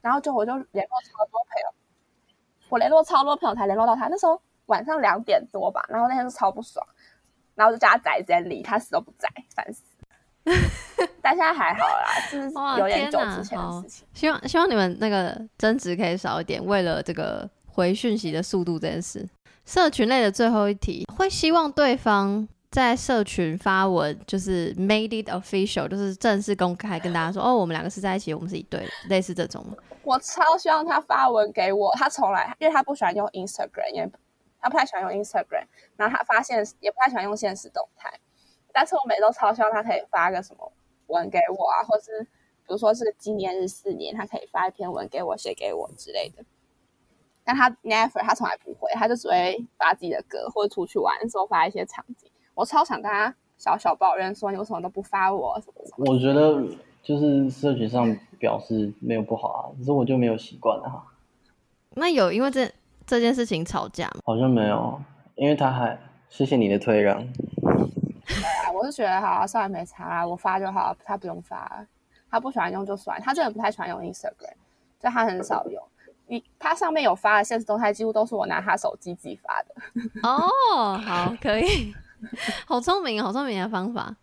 [0.00, 1.74] 然后就我就联络超多朋友，
[2.68, 4.08] 我联络超多朋友才联络到他。
[4.08, 6.86] 那时候晚上两点多吧，然后那天是超不爽，
[7.54, 9.82] 然后就叫他宅在里，他死都不在，烦死。
[11.20, 14.06] 但现在还好啦，就是有点久之前的事情。
[14.12, 17.48] 希望希望你们那个争执可以少一点，为了这个。
[17.68, 19.28] 回讯息的速度这件事，
[19.66, 29.64] 社群类的最后一题，会希望对方在社群发文，就是 made it official，就是正式公开跟大家说，哦，我们两个是在一起，我们是一对，类似这种。
[30.02, 34.12] 我超希望他发文给我，他从来，因为他不喜欢用 Instagram，因为
[34.60, 35.64] 他不太喜欢用 Instagram，
[35.96, 38.12] 然后他发现也不太喜欢用现实动态，
[38.74, 40.70] 但是我每都超希望他可以发个什么
[41.06, 42.28] 文给我啊，或是比
[42.68, 46.44] 如说是纪念日四年，他可以发一篇文给我，写给我之类的。
[47.42, 52.30] 但他 never，他从来不会，他就只会发自己的歌，或者出去玩的时候发一些场景。
[52.56, 56.12] 我超想跟他小小抱怨说，你为什么都不发我什么什么？
[56.12, 56.60] 我觉得
[57.02, 61.04] 就是社群上表示没有不好啊，只是我就没有习惯啊。
[61.90, 62.68] 那有因为这
[63.06, 64.20] 这件事情吵架吗？
[64.24, 64.98] 好像没有，
[65.34, 65.98] 因为他还
[66.30, 67.16] 谢谢你的退让。
[67.16, 71.86] 对啊，我是觉得好，算了没差，我发就好，他不用发，
[72.30, 74.54] 他不喜欢用就算，他真的不太喜欢用 Instagram，
[74.98, 75.82] 就他很少用。
[76.26, 79.74] 你他上面有发的现实动态，几乎都是我拿他手机自己发的。
[80.28, 81.94] 哦，好，可以，
[82.66, 84.14] 好聪明，好聪明的方法。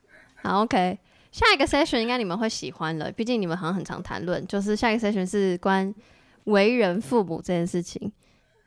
[0.42, 0.98] 好，OK，
[1.32, 5.94] 下一个 session 应该你们会喜欢了，毕竟你们好像很常谈论，就是下一个 session 是关
[6.46, 8.12] 为人父母这件事情。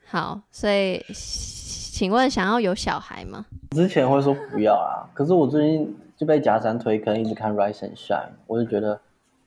[0.07, 3.45] 好，所以请问想要有小孩吗？
[3.71, 9.01] 之前会说不要啊，可是我最近就被夹山推，可能一直看 Rise and Shine，我就觉得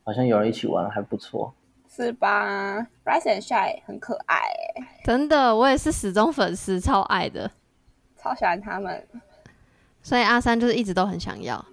[0.03, 1.53] 好像有人一起玩还不错。
[1.91, 7.49] 是吧？Rise and Shine 很可爱哎，真的，我也是始终粉丝，超爱的，
[8.15, 9.07] 超喜欢他们。
[10.01, 11.63] 所以阿三就是一直都很想要，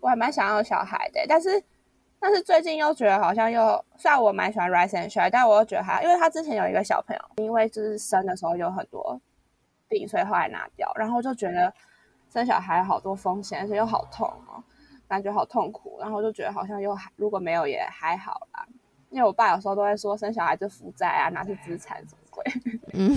[0.00, 1.62] 我还蛮想要小孩的，但是
[2.18, 9.20] 但是最近又觉得好像又，虽然我蛮喜欢 Rise and Shine，但我又觉得他，因为他之前有一个小朋友，因为就是生的时候有很多
[9.88, 11.72] 病，所以后来拿掉，然后就觉得
[12.32, 14.62] 生小孩好多风险，而且又好痛哦，
[15.08, 18.66] 感觉好痛苦，然后就觉得好像又还如果没有也还好啦。
[19.10, 22.44] 因为我爸有时候都会说生小孩就负债啊，拿去资产什么鬼。
[22.92, 23.12] 嗯，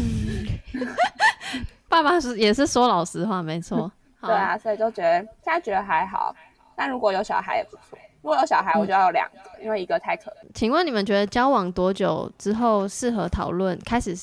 [1.88, 3.92] 爸爸是也是说老实话，没错。
[4.28, 6.36] 对啊，所以就觉得现在觉得还好，
[6.76, 7.98] 但如果有小孩也不错。
[8.22, 10.48] 如果有小孩，我就要有两个，因为一个太可怜。
[10.54, 14.16] 请问你们觉得交往多久之后适合讨论开始，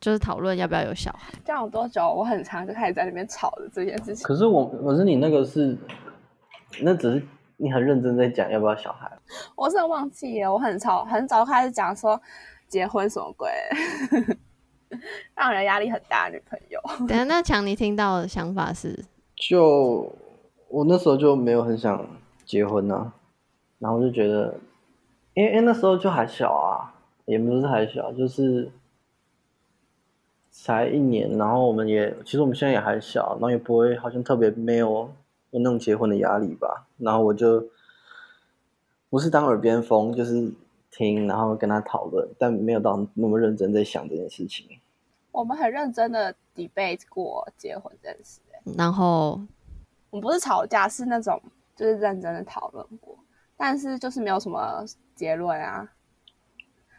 [0.00, 1.32] 就是讨论要不要有小孩？
[1.44, 2.02] 交往多久？
[2.12, 4.26] 我很长就开始在那边吵的这件事情。
[4.26, 5.76] 可是我，可是你那个是，
[6.82, 7.26] 那只是。
[7.58, 9.08] 你很认真在讲要不要小孩？
[9.54, 12.20] 我是忘记了，我很早很早开始讲说
[12.66, 13.48] 结婚什么鬼，
[15.36, 16.28] 让人压力很大。
[16.28, 19.04] 女朋友，等下那强尼听到的想法是，
[19.48, 20.08] 就
[20.68, 22.06] 我那时候就没有很想
[22.44, 23.12] 结婚呢、
[23.80, 24.54] 然后就觉得，
[25.34, 28.70] 因为因为那时候就还小啊，也不是还小，就是
[30.52, 35.10] 才一年，然后我们也其实我们现在也还小，然后也不会好像特别没有
[35.50, 37.66] 有那种结婚的压力吧，然后我就
[39.10, 40.52] 不是当耳边风，就是
[40.92, 44.68] 听，然后跟他讨论，但没有到那么认真在想这件事情。
[45.32, 48.40] 我们很认真的 debate 过结婚这件事、
[48.76, 49.40] 然后
[50.10, 51.40] 我们不是吵架，是那种
[51.74, 53.18] 就是认真的讨论过，
[53.56, 55.88] 但是就是没有什么结论啊。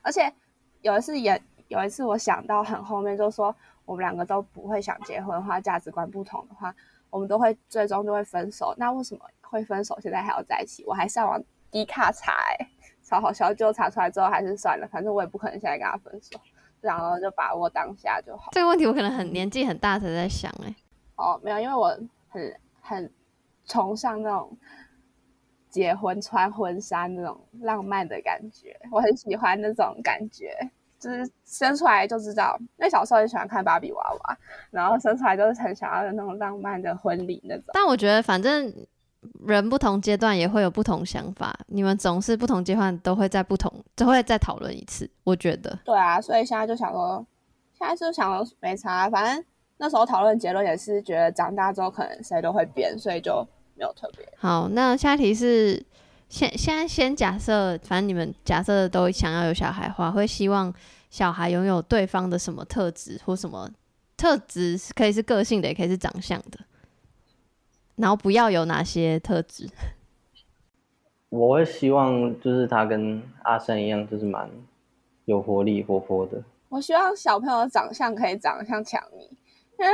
[0.02, 0.34] 而且
[0.82, 6.76] 有一次也有一次，我想到很后面，就说我们两个都不会想结婚的话，价值观不同的话，
[7.10, 8.74] 我们都会最终就会分手。
[8.78, 9.98] 那为什么会分手？
[10.02, 10.84] 现在还要在一起？
[10.86, 12.68] 我还上网低卡查、欸，
[13.02, 13.54] 超好笑。
[13.54, 16.38] 就查出来之后还是算了，反正我也不可能现在跟他分手，
[16.82, 18.50] 然后就把握当下就好。
[18.52, 20.76] 这个问题我可能很年纪很大才在想、欸，哎，
[21.24, 23.12] 哦，没有，因为我很很
[23.66, 24.58] 崇尚那种
[25.70, 30.56] 结婚穿婚纱那种浪漫的感觉，我很喜欢那种感觉，
[31.00, 34.38] 就是生出来就知道，因为小时候也喜欢看芭比娃娃，
[34.70, 37.66] 然后生出来就是很想要有那种浪漫的婚礼那种。
[37.74, 38.72] 但我觉得反正
[39.48, 45.80] 人不同阶段也会有不同想法，你们总是不同阶段都会在不同都会再讨论一次，我觉得。
[45.86, 47.26] 对啊，所以现在就想说，
[47.74, 49.46] 现在就想说没差，反正
[49.84, 54.26] 那时候讨论结论也是觉得长大之后可能谁都会变，所以就没有特别。
[54.38, 55.86] 好，那下一题是
[56.30, 60.74] 现现在先假设，反正你们假设都想要有小孩的话，会希望
[61.10, 63.70] 小孩拥有对方的什么特质或什么
[64.16, 66.60] 特质，可以是个性的，也可以是长相的，
[67.98, 69.70] 然后不要有哪些特质？
[71.28, 74.50] 我会希望就是他跟阿生一样，就是蛮
[75.26, 76.42] 有活力、活泼的。
[76.70, 79.30] 我希望小朋友的长相可以长得像强尼，
[79.80, 79.92] 因 为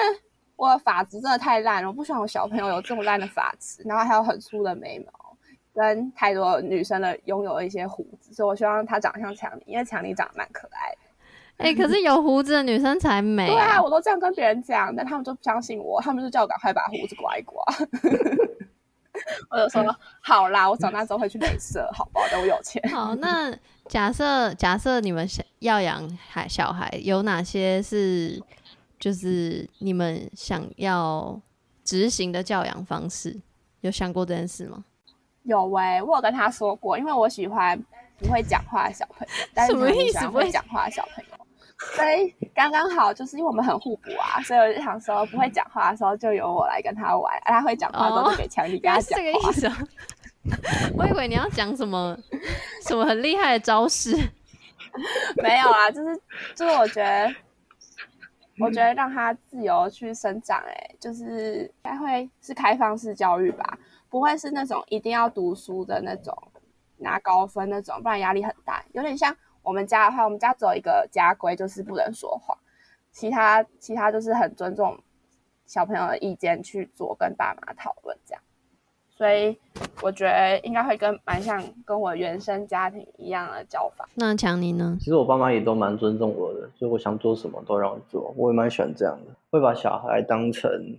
[0.56, 5.38] 我的发质真的太烂了，我不希望我小朋友有这么烂的发质，然后还有很粗的眉毛，
[5.74, 10.98] 跟太多女生的拥有一些胡子，所以我希望她长得像强尼，因为强尼长得蛮可爱的。
[11.58, 17.62] 哎、可是有胡子的女生才美、对啊，我都这样跟别人讲，但他们就不相信我，他们就叫我赶快把胡子刮一刮。
[19.52, 22.26] 我就说好啦，我长大之后会去美色，好不好？
[22.32, 22.82] 等我有钱。
[22.90, 23.54] 好，那
[23.90, 28.42] 假设假设你们想要养孩小孩，有哪些是
[29.00, 31.40] 就是你们想要
[31.84, 33.40] 执行的教养方式？
[33.82, 34.84] 有想过这件事吗？
[35.44, 37.82] 有喂、我有跟他说过，因为我喜欢
[38.18, 41.46] 不会讲话的小朋友，但是什么意思不会会讲话的小朋友，
[41.96, 49.54] 所以刚刚好，就是因为我们很互补啊，所以我就想说，不会讲话的时候就由我来跟他玩，啊、他会讲话的时候就给强力跟他讲这个话意。
[49.54, 49.74] 思、哦。
[50.98, 52.18] 我以为你要讲什么
[52.86, 54.12] 什么很厉害的招式。
[55.42, 56.22] 没有啊，就是
[56.54, 57.34] 就是我觉得，
[58.60, 63.78] 我觉得让他自由去生长、欸，就是应该会是开放式教育吧，
[64.10, 66.36] 不会是那种一定要读书的那种
[66.98, 68.84] 拿高分那种，不然压力很大。
[68.92, 72.58] 有点像我们家的话，我们家只有一个家规，就是不能说谎，
[73.12, 74.98] 其他其他就是很尊重
[75.66, 78.44] 小朋友的意见去做，跟爸妈讨论这样。
[79.20, 79.54] 所以
[80.02, 84.08] 我觉得应该会跟蛮像跟我原生家庭一样的教法。
[84.16, 84.96] 那强尼呢？
[84.98, 90.98] 其实我爸妈也都蛮尊重我的，所以我想做什么都让我做，我也蛮喜欢这样的，会把小孩当成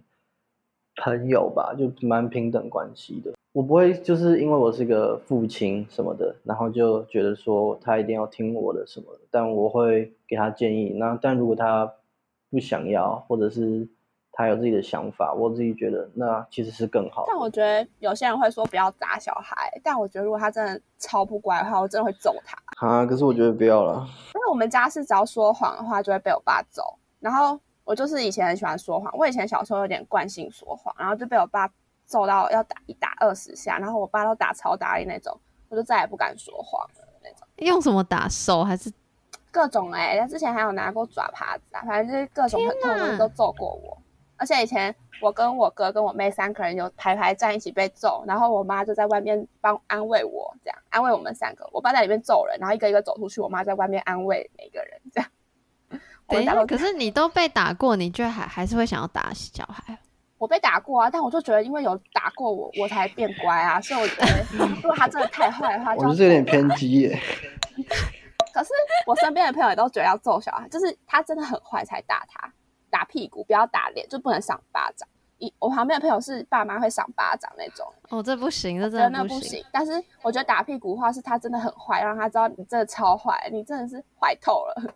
[0.96, 3.32] 朋友吧，就蛮平等关系的。
[3.52, 10.90] 我不会就是因为我是个父亲什么的，然后就觉得说他一定要听我的什么的，但我会给他建议。
[10.90, 11.90] 那但如果他
[12.50, 13.88] 不想要，或者是
[14.40, 17.36] 他有自己的想法，我自己觉得那其实是更好但。
[17.36, 22.56] 我觉得有些人会说不要打小孩，但我觉得如果他真的超不乖的话，我真的会揍他。
[22.86, 24.06] 啊，可是我觉得不要了。
[24.34, 26.82] 因为我们家是只要说谎的话就会被我爸揍，
[27.20, 31.70] 然后我就是以前很喜欢说谎，我以前小时候有点惯性说谎，然后就被我爸
[32.06, 37.46] 揍到要打一打二十下，然后我爸都打超大力那种，我就再也不敢说谎了那种。
[37.56, 38.90] 用什么打手还是？
[39.52, 43.98] 各种哎、他之前还有拿过爪耙子啊，反正就是各种很痛的都揍过我。
[44.40, 51.68] 而且以前我跟我哥跟我妹三个人有排排站一起被揍，然后我妈就在外面帮安慰我，这样安慰我们三个。
[51.72, 55.30] 我爸在里面揍人，然后一个一个走出去，我妈在外面安慰每个人，这样。
[56.66, 59.98] 可是你都被打过，你居然还还是会想要打小孩？
[60.38, 67.20] 我被打过啊，但我就觉得因为有打过我，我才变乖啊，所以我觉得如果他真的太坏的话， 我觉得有点偏激耶。
[68.54, 68.70] 可是
[69.06, 72.52] 我身边的朋友也都觉得要揍小孩，就是他真的很坏才打他，
[72.90, 75.08] 打屁股不要打脸，就不能赏巴掌。
[75.38, 79.64] 一我旁边的朋友是爸妈会赏巴掌那种，哦，这不行，这真的不行。
[79.72, 84.94] 但是我觉得打屁股的话，是他真的很坏，让他知道你真的超坏，你真的是坏透了。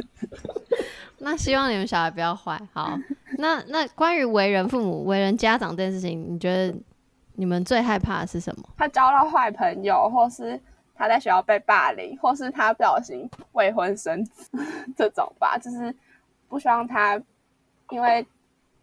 [1.18, 2.60] 那希望你们小孩不要坏。
[2.70, 2.98] 好，
[3.38, 6.78] 那那关于为人父母、为人家长这件事情，你觉得
[7.36, 8.68] 你们最害怕的是什么？
[8.76, 10.60] 他交到坏朋友，或是
[10.94, 14.50] 他在学校被霸凌，或是他不小心未婚生子
[14.94, 15.96] 这种吧，就是
[16.48, 17.20] 不希望他
[17.90, 18.26] 因为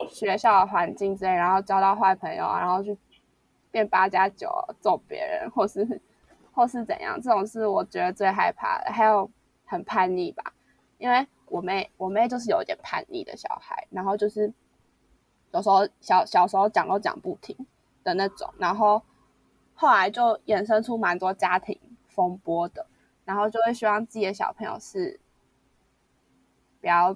[0.09, 2.97] 学校的环境之类，然后交到坏朋友啊，然后去
[3.71, 4.49] 变八加九
[4.79, 6.01] 揍别人，或是
[6.53, 8.91] 或是怎样，这种是我觉得最害怕的。
[8.91, 9.29] 还有
[9.65, 10.53] 很叛逆吧，
[10.97, 14.53] 因为我妹我妹就是有一点叛逆的小孩，然后就是
[15.51, 17.55] 有时候小小时候讲都讲不听
[18.03, 19.01] 的那种，然后
[19.73, 22.85] 后来就衍生出蛮多家庭风波的，
[23.25, 25.19] 然后就会希望自己的小朋友是
[26.81, 27.15] 不要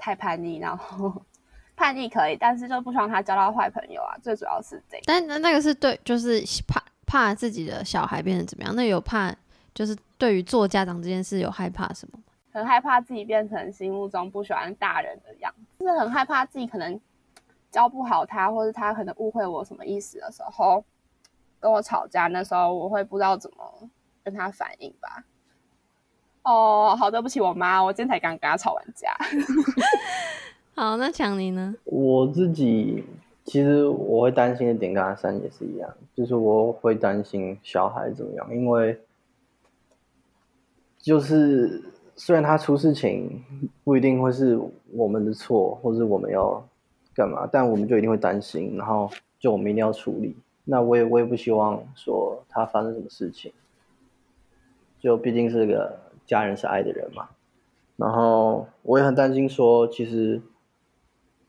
[0.00, 1.12] 太叛逆，然后
[1.76, 5.02] 叛逆可以，但是就不希望他交到坏朋友啊，最主要是这个。
[5.06, 8.74] 但那那个是对，就是怕怕自己的小孩变成怎么样？
[8.74, 9.32] 那有怕，
[9.72, 12.24] 就是对于做家长这件事有害怕什么吗？
[12.52, 17.00] 很害怕自己变成心目中不喜欢大人的样子，就是很害怕自己可能
[17.70, 20.84] 教不好他，或者他可能误会我什么意思的时候，
[21.60, 23.88] 跟我吵架，那时候我会不知道怎么
[24.24, 25.24] 跟他反应吧。
[26.42, 29.14] 哦，好，对不起我妈，我今天才刚跟她吵完架。
[30.74, 31.74] 好，那强尼呢？
[31.84, 33.04] 我自己
[33.44, 38.98] 其实我会担心的点跟阿三也是一样，就是我会担心小孩怎么样，因为
[40.98, 41.82] 就是
[42.16, 43.42] 虽然他出事情
[43.84, 44.58] 不一定会是
[44.92, 46.62] 我们的错，或是我们要
[47.14, 50.36] 干嘛，但我们就一定会担心，然后就我们一定要处理。
[50.64, 53.52] 那我也我也不希望说他发生什么事情，
[55.00, 55.98] 就毕竟是个
[56.30, 57.28] 家人是爱的人嘛。
[57.96, 60.40] 然后我也很担心说，其实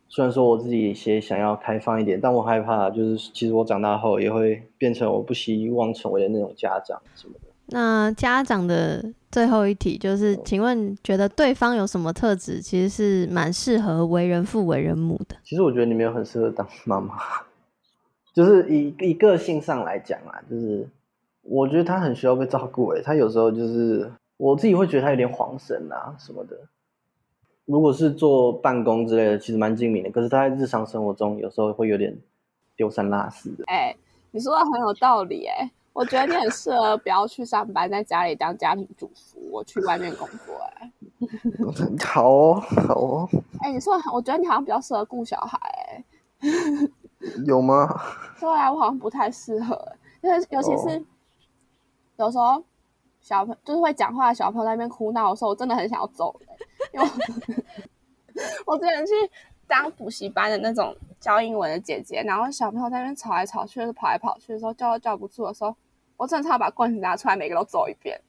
[0.10, 7.48] 虽然说我自己也想要开放一点，但我害怕就是其实我长大后也会变成我不希望成为的那种家长什么的。
[7.68, 15.38] 那家长的最后一题就是，请问觉得对方有什么特质，其实是蛮适合为人父、为人母的？
[15.46, 17.16] 其实我觉得你没有很适合当妈妈，
[18.36, 20.86] 就是以以个性上来讲啊，就是
[21.44, 24.12] 我觉得他很需要被照顾诶，他有时候就是
[24.42, 26.58] 我自己会觉得他有点晃神啊什么的。
[27.66, 32.18] 如果是做办公之类的，其实蛮精明的，可是他在日常生活中有时候会有点
[32.76, 33.64] 丢三落四的。
[33.68, 33.96] 哎、
[34.32, 40.92] 你说的很有道理哎、我觉得你很适合不要去上班，在家里当家庭主妇，我去外面工作哎、
[42.04, 42.54] 好哦，
[42.88, 43.30] 好哦，
[43.62, 46.04] 哎、你说，我觉得你好像比较适合顾小孩哎、
[47.46, 47.88] 有吗？
[48.40, 51.06] 对啊，我好像不太适合欸，因为尤其是、哦
[52.18, 52.64] 有时候
[53.22, 56.36] 小朋就是会讲话的小朋友在那边哭闹的时候，我真的很想要走，
[56.94, 57.08] 因为
[58.66, 59.14] 我 我之前去
[59.68, 65.76] 当补习班的那种教英文的姐姐，然后小朋友在那边吵来吵去，是跑来跑去的时候，叫都叫不住的时候，
[66.18, 68.20] 我真的差把棍子拿出来，每个都揍一遍。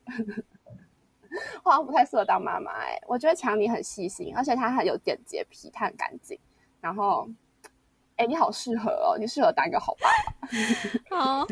[1.64, 6.38] 我 好像不太适合当妈妈哎、我觉得强尼很细心，而且他很有点洁癖，他很干净，
[6.80, 7.26] 然后。
[8.16, 9.16] 哎、你好适合哦！
[9.18, 10.09] 你适合当一个好爸
[11.11, 11.16] 爸。
[11.40, 11.47] 好，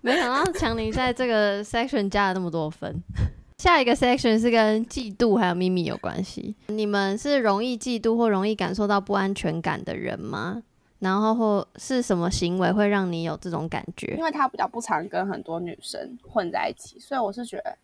[0.00, 3.02] 没想到强尼在这个 section 加了那么多分。
[3.58, 6.56] 下一个 section 是跟嫉妒还有秘密有关系。
[6.68, 10.62] 你们是容易嫉妒或容易感受到不安全感的人吗？
[11.00, 14.22] 然后或是什么行为会让你有这种感觉因？
[14.24, 17.76] 为他比较不常跟很多女生混在一起，所以我是觉得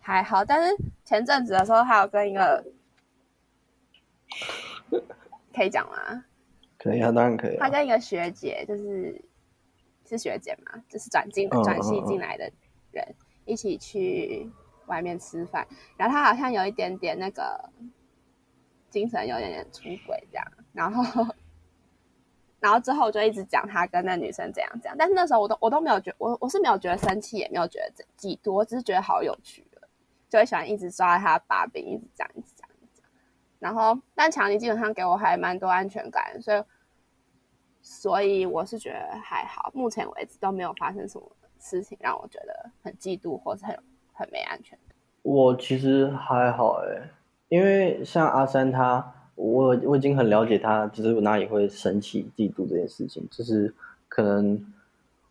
[0.00, 0.42] 还好。
[0.44, 2.64] 但是前阵子的时候，还有跟一个
[5.54, 6.24] 可以讲吗？
[6.78, 7.58] 可以啊，当然可以啊。
[7.60, 9.22] 他跟一个学姐，就是
[10.16, 12.50] 是学姐嘛，就是转进嗯转系进来的
[12.90, 14.50] 人，一起去
[14.86, 15.66] 外面吃饭。
[15.96, 17.70] 然后他好像有一点点那个
[18.90, 21.26] 精神有点点出轨这样，然后
[22.60, 29.88] 然后之后就一直讲他跟那女生怎样怎样，但是那时候我都我都没有觉我我是没有觉得生气，也没有觉得嫉妒，我只是觉得好有趣了，
[30.28, 33.06] 就会喜欢一直抓他的把柄，一直讲一直讲一直讲。
[33.58, 36.62] 然后但强尼基本上给我还蛮多安全感，所以
[37.82, 43.76] 所以我是觉得还好，目前为止都没有发生什么事情让我觉得很嫉妒或是很
[44.12, 44.96] 很没安全感。
[45.22, 47.02] 我其实还好诶，
[47.48, 53.74] 因为像阿三他，我我已经很了解他，就是哪里会生气、嫉妒这件事情，就是
[54.08, 54.64] 可能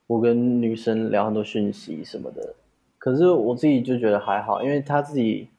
[0.08, 2.56] 我跟女生聊很多讯息什么的，
[2.98, 5.50] 可是我自己就觉得还好，因为他自己，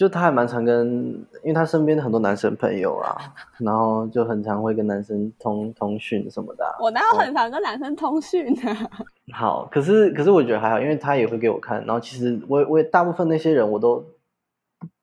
[0.00, 3.14] 就他还蛮常跟，因为他身边的很多男生朋友啊，
[3.58, 8.74] 然后就很常会跟男生通通讯什么的啊、我哪有很常跟男生通讯呢、
[9.36, 14.02] 好，可是可是我觉得还好，因为他也会给我看，然后其实我我也大部分那些人我都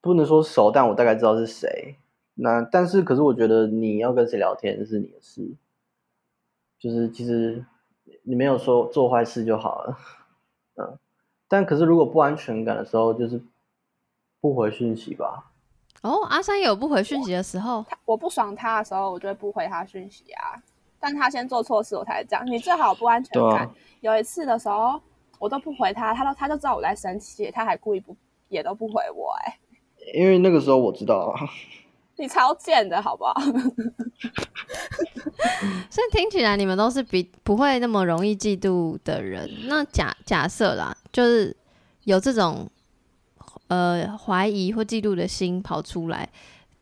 [0.01, 1.97] 不能说熟，但我大概知道是谁。
[2.33, 5.47] 那但是可是我觉得你要跟谁聊天是你的事，
[6.79, 7.63] 就是其实
[8.23, 9.97] 你没有说做坏事就好了，
[10.81, 10.97] 嗯。
[11.47, 13.39] 但可是如果不安全感的时候，就是
[14.41, 15.51] 不回讯息吧。
[16.01, 20.55] 哦，阿三也有不回讯息的时候，他我不爽他的时候，我就会不回他讯息啊。
[20.99, 22.45] 但他先做错事，我才这样。
[22.45, 23.65] 你最好不安全感。
[23.65, 23.71] 啊
[24.01, 25.01] 有一次的时候，
[25.39, 28.15] 我都不回他，他都他就知道我在生气，他还故意不
[28.47, 29.57] 也都不回我、哎，
[30.13, 31.49] 因为那个时候我知道啊，
[32.15, 33.33] 你超贱的好不好？
[35.89, 39.49] 所以听起来你们都是比不会那么容易嫉妒的人。
[39.67, 41.57] 那假假设啦，就是
[42.03, 42.69] 有这种
[43.67, 46.27] 呃怀疑或嫉妒的心跑出来，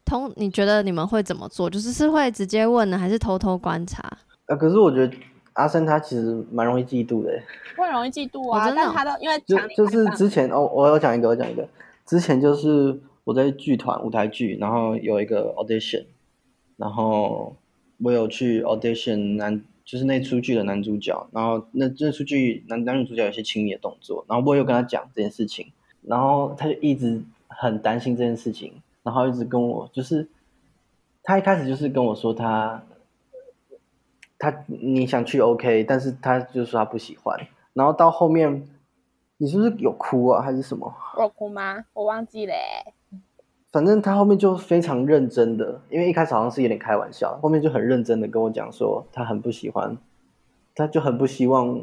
[0.03, 1.69] 通你觉得你们会怎么做？
[1.69, 4.01] 就是是会直接问呢，还是偷偷观察？
[4.47, 5.17] 啊，可是我觉得
[5.53, 7.43] 阿森他其实蛮容易嫉妒的欸，
[7.77, 11.67] 我很容易嫉妒啊，哦真的哦但他都因为就就是之前哦，我有讲一个，我讲一个，
[12.05, 16.05] 之前就是我在剧团舞台剧，然后有一个 audition，
[16.77, 17.55] 然后
[17.97, 25.71] 我有去 audition 男，就是那出剧的男主角，然后那那出剧男男女主角有些亲密的动作，然后我有跟他讲这件事情，
[26.08, 30.28] 然后他就一直很担心这件事情，然后一直跟我就是，
[31.24, 32.82] 他一开始就是跟我说他。
[34.38, 37.39] 他你想去 OK，但是他就说他不喜欢，
[37.72, 38.68] 然后到后面，
[39.38, 40.93] 你是不是有哭啊，还是什么？
[41.16, 41.86] 我有哭吗？
[41.93, 42.93] 我忘记了、欸。
[43.72, 49.97] 反正他后面就非常认真的，因为一开始好像是有点开玩笑，后面就很认真的跟我讲说他很不喜欢，
[50.76, 51.80] 他就很不希望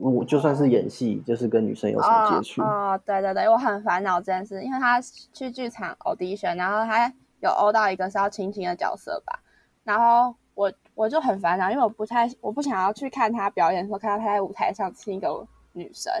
[0.00, 2.62] 我就算是演戏，就是跟女生有什么接触。
[2.62, 9.40] 哦，对对对，我很烦恼这件事，因为他去剧场 audition，然后他有欧到一个是要亲亲的角色吧，
[9.84, 16.12] 然后我我就很烦恼，因为我不太我不想要去看他表演的时候看到他在舞台上亲一个女生，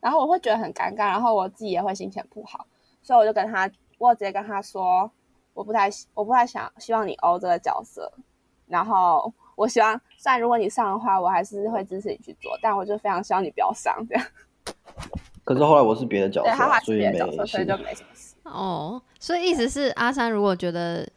[0.00, 2.66] 然后我会觉得很尴尬，然后我自己也会心情不好，
[3.02, 5.10] 所以我就跟他，我直接跟他说，
[5.54, 8.12] 我不太我不太想希望你欧这个角色，
[8.66, 14.26] 然后我希望，虽然如果你上的话，我还是会支持你去做，但我就非常希望你不要上这样。
[15.44, 17.76] 可是后来我是别的角对，他色，还所以没是别的角色，所以事就。
[17.78, 18.34] 没什么事。
[18.42, 21.08] 哦，所以意思是阿三如果觉得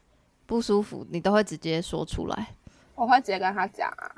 [0.46, 2.50] 不舒服，你都会直接说出来。
[2.94, 4.16] 我会直接跟他讲啊，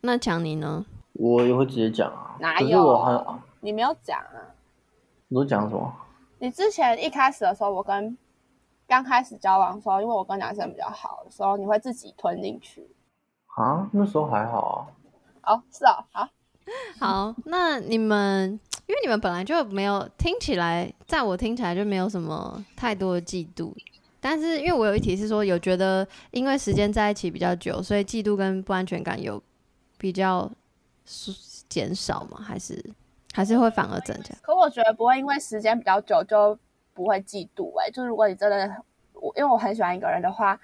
[0.00, 0.84] 那强尼呢？
[1.12, 2.36] 我也会直接讲啊。
[2.40, 4.52] 哪有我很，你没有讲啊？
[5.28, 5.94] 你都讲什么？
[6.40, 8.18] 你之前一开始的时候，我跟
[8.88, 12.86] 刚开始交往的时候，因为我跟男生比较好的时候，你会自己吞进去。
[13.58, 15.52] 啊，那时候还好啊。
[15.52, 16.28] 哦，是啊，好，
[17.00, 18.50] 好，那你们
[18.86, 23.72] 因为你们本来就没有听起来，在我听起来就没有什么太多的嫉妒。
[24.20, 29.42] 但是因为我有一题是说，有觉得因为时间在一起比较久，所以嫉妒跟不安全感有
[29.96, 30.50] 比较
[31.04, 31.32] 是
[31.68, 32.40] 减少吗？
[32.40, 32.84] 还是
[33.32, 34.34] 还是会反而增加？
[34.42, 36.58] 可我觉得不会因为时间比较久就
[36.92, 37.86] 不会嫉妒、欸。
[37.86, 38.82] 哎，就是如果你真的，
[39.14, 40.58] 我因为我很喜欢一个人的话，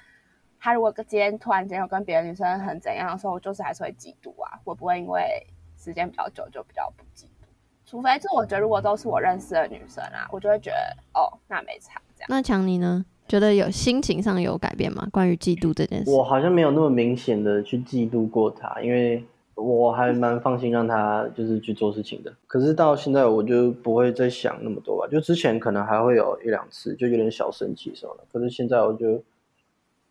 [0.65, 4.59] 他如果今天突然间有跟别的女生很怎样的时候，我就是还是会嫉妒啊。
[4.65, 5.47] 我不会因为
[5.77, 7.47] 时间比较久就比较不嫉妒，
[7.85, 12.27] 除非就我觉得如果都是我认识的女生啊，我就会觉得哦，那没差这样。
[12.31, 13.05] 那强尼呢？
[13.29, 15.07] 觉得有心情上有改变吗？
[15.12, 16.11] 关于嫉妒这件事？
[16.11, 19.23] 我好像没有那么明显的去嫉妒过他，因为
[19.57, 22.33] 我还蛮放心让他就是去做事情的。
[22.47, 29.23] 可是到现在我就不会再想那么多吧，就之前可能还会有一两次就有点小生气什么的，可是现在我就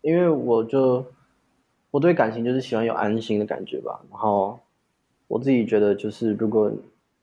[0.04, 1.02] 因为我就
[1.90, 4.60] 我对感情就是喜欢有安心的感觉吧，然后
[5.28, 6.70] 我自己觉得就是如果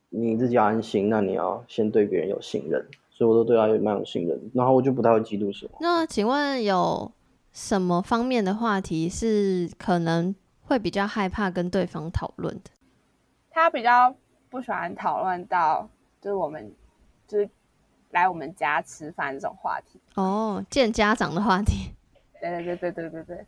[0.10, 5.74] 你自己要安心，那你要先对别人有信任，所以我都对他有蛮有信任，然后我就不太会嫉妒什么。
[5.80, 7.12] 那请问有
[7.52, 12.72] 什么方面的话题是可能会比较害怕跟对方讨论的？
[13.52, 14.16] 他比较
[14.50, 15.88] 不喜欢讨论到
[16.20, 16.74] 就是我们
[17.28, 17.48] 就是
[18.10, 20.00] 来我们家吃饭这种话题。
[20.16, 21.92] 哦，见家长的话题。
[22.42, 23.46] 对对对对对对对。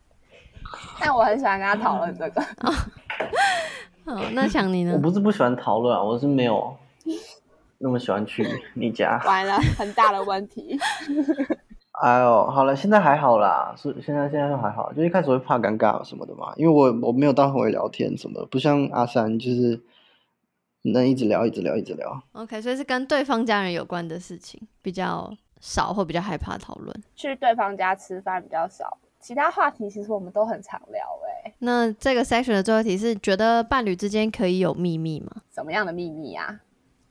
[0.98, 2.42] 但我很喜欢跟他讨论这个。
[4.06, 4.98] 哦，那强尼我？
[4.98, 6.76] 不是不喜欢讨论啊，我是没有
[7.78, 9.20] 那么喜欢去你家。
[9.26, 10.78] 完了，很大的问题。
[12.02, 19.80] 哎呦，好了，现在还好啦，是现在现在就还好，就一开始会怕尴尬什么的嘛，因为我我没有到很会聊天什么的，不像阿三就是
[20.82, 22.20] 能一直聊一直聊一直聊。
[22.32, 25.32] OK，所以是跟对方家人有关的事情比较
[25.64, 26.94] 少，或比较害怕讨论。
[27.16, 31.02] 去对方家吃饭比较少，其他话题其实我们都很常聊、
[31.42, 31.54] 欸。
[31.60, 35.32] 那这个 section 的最后一题是：觉得伴侣之间可以有秘密吗？
[35.50, 36.60] 什么样的秘密啊？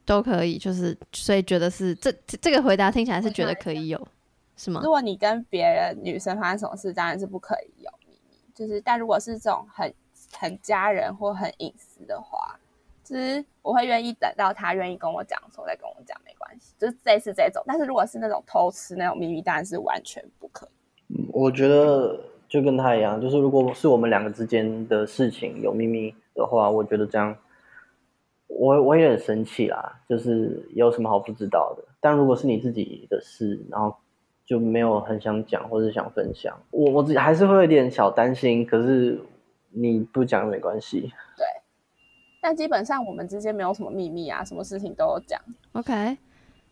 [0.05, 4.07] 都可以，就是所以觉得是这这这个回答听起来是觉得可以有，
[4.55, 4.89] 是吗如？
[4.91, 8.37] 果你跟别人女生发生什么事，当然是不可以有秘密。
[8.53, 9.91] 就是，但如果是这种很
[10.37, 12.59] 很家人或很隐私的话，
[13.03, 16.73] 就是我会愿意等到他愿意跟我讲的时候再跟我讲，没关系。
[16.77, 21.15] 就是类似这种，但是如果是那种偷吃那种秘密，当然是完全不可以。
[21.15, 27.35] 嗯，我觉得就跟他一样，就是如果是我们两个之间的事情有秘密的话，我觉得这样，
[28.47, 31.83] 我我也很生气啦，就是有什么好不知道的。
[31.99, 33.95] 但如果是你自己的事，然后
[34.45, 38.65] 就没有很想讲或者想分享，我我自己还是会有点小担心。
[38.65, 39.19] 可是
[39.69, 41.11] 你不讲没关系。
[42.43, 45.39] 但基本上我们之间没有什么秘密啊，什么事情都有讲。
[45.71, 46.17] OK，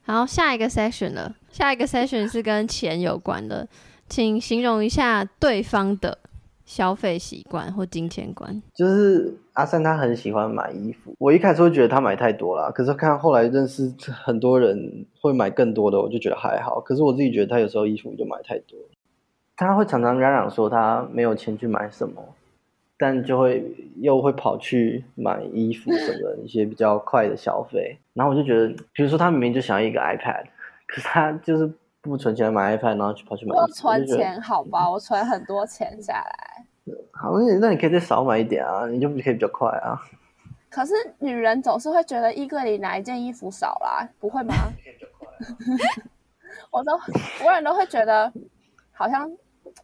[0.03, 1.33] 好，下一个 section 了。
[1.49, 3.65] 下一个 section 是跟钱有关的，
[4.09, 6.17] 请形容一下对方的
[6.65, 8.61] 消费习惯或金钱观。
[8.73, 13.93] 就是阿三他很喜欢买衣服，我一开始会觉得他买太多了，可是看后来认识
[14.25, 16.81] 很多人会买更多的，我就觉得还好。
[16.81, 18.77] 可是我自己觉得他有时候衣服就买太多，
[19.55, 22.35] 他会常常嚷嚷说他没有钱去买什么，
[23.01, 23.65] 但就会
[23.97, 27.97] 又会跑去买衣服什么的一些比较快的消费。
[28.13, 30.45] 然后我就觉得，比如说他明明就想要一个 iPad，
[30.87, 33.55] 可是他就是不存钱买 iPad，然后去跑去买。
[33.55, 36.65] 我存钱好吧，我存很多钱下来。
[37.11, 39.99] 好，那你那你可以再少买一点啊，你就可以比较快啊。
[40.69, 44.53] 可是女人总是会觉得衣柜里哪一件衣服少啦，不会吗？
[46.69, 48.31] 我都所有人都会觉得
[48.91, 49.29] 好像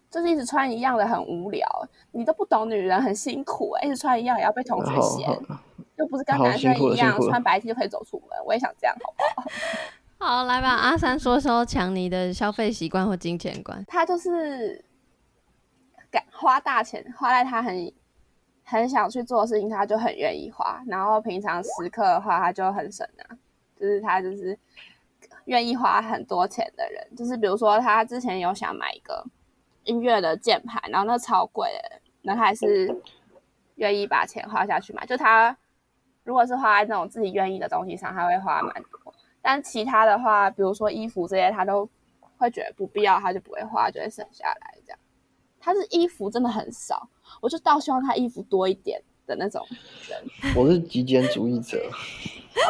[0.10, 1.68] 就是一直穿一样的很无聊，
[2.12, 5.30] 你都不懂女人很辛苦哎、一直穿一样也要被同学嫌，
[5.98, 9.48] 又不是跟男生一样穿白 T 就可以走出门，我也想这样好不好？
[10.20, 13.86] 好，来吧，阿三说说强尼的消费习惯或金钱观。
[13.88, 14.84] 他就是
[16.10, 17.94] 敢花大钱，花在他很
[18.64, 20.82] 很想去做的事情，他就很愿意花。
[20.88, 23.38] 然后平常时刻的话，他就很省啊，
[23.80, 24.58] 就是他就是
[25.46, 27.16] 愿意花很多钱的人。
[27.16, 29.24] 就是比如说，他之前有想买一个
[29.88, 32.96] 音乐的键盘，然后那超贵的，那他还是
[33.76, 35.06] 愿意把钱花下去买。
[35.06, 35.58] 就他
[36.24, 39.14] 如果是花在那种自己愿意的东西上，他会花蛮多。
[39.42, 41.90] 但其他的话，比如说衣服这些，他都
[42.38, 45.00] 会觉得不必要，他就不会花，就会省下来这样。
[45.60, 47.10] 他是衣服真的很少，
[47.42, 49.66] 我就倒希望他衣服多一点的那种
[50.08, 50.54] 人。
[50.56, 51.78] 我是极简主义者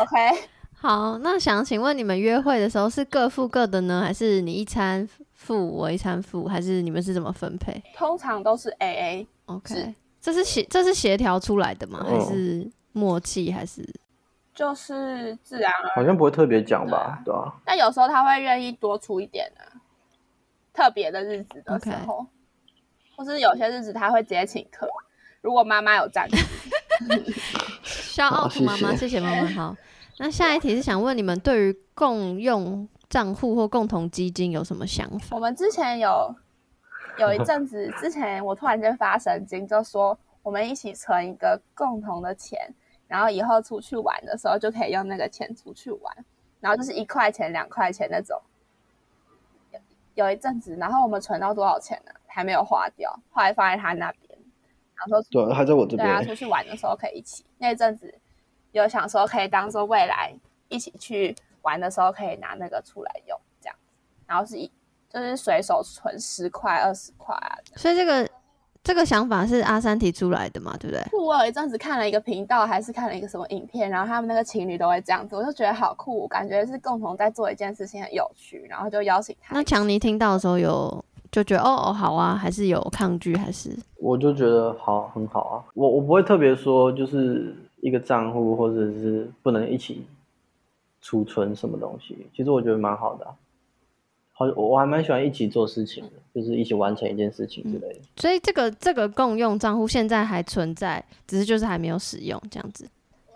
[0.01, 5.07] ，OK，好，那想请问你们约会的时候是各付各的呢，还是你一餐
[5.47, 12.05] 付我一餐付，还是你们是怎么分配通常都是 AA，？OK，是这是协这是协调出来的吗？
[12.05, 13.49] 还嗯是默契？
[13.49, 13.81] 还是
[14.53, 19.63] 就是自然而好像不会特别讲吧，对啊、但有时候他会愿意多出一点啊，
[20.73, 22.27] 特别的日子的时候
[23.15, 24.85] 或是有些日子他会直接请客。
[25.39, 26.35] 如果妈妈有赞助，
[27.83, 29.47] 肖奥 好图妈妈，谢谢谢妈妈。
[29.47, 29.77] 好，
[30.17, 35.35] 那下一题是想问你们对于共用账户或共同基金有什么想法？
[35.35, 36.35] 我们之前有
[37.17, 42.59] 有一阵子，之前我突然间发神经，就说我们一起存一个共同的钱，
[43.07, 46.25] 然后以后出去玩的时候就可以用那个钱出去玩，
[46.59, 48.41] 然后就是一块钱、两块钱那种。
[49.71, 49.79] 有
[50.25, 52.11] 有一阵子，然后我们存到多少钱呢？
[52.27, 54.39] 还没有花掉，后来放在他那边，
[54.93, 56.27] 然后说对，他在我这对啊，边。
[56.27, 57.43] 出去玩的时候可以一起。
[57.57, 58.13] 那一阵子
[58.73, 60.31] 有想说可以当做未来
[60.67, 63.93] 一起去玩的时候可以拿那个出来用，这样子。
[64.25, 64.69] 然后是一
[65.09, 67.57] 就是随手存十块、二十块啊。
[67.75, 68.29] 所以这个
[68.83, 71.03] 这个想法是阿三提出来的嘛，对不对？
[71.19, 79.53] 我有一阵子看了一个频道，还是看了一个什么影片，然后他们那个情侣都会这样子，我就觉得好酷，感觉是共同在做一件事情，很有趣，然后就邀请他。
[79.55, 90.05] 那强尼听到的时候有就觉得哦哦好啊，还是有抗拒，还是我就觉得好很好啊，我我不会特别说就是一个账户或者是不能一起
[91.07, 93.31] 储存什么东西，其实我觉得蛮好的啊、
[94.33, 98.01] 好，我还蛮喜欢一起做事情的，就是一起完成一件事情之类的。
[98.17, 102.85] 所以这个这个共用账户现在还存在，只是就是还没有使用这样子。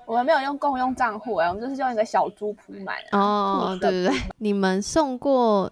[0.06, 3.20] 我们没有用共用账户哎、我们就是用一个小猪铺满啊。
[3.20, 5.72] 哦，兔对对对，你们送过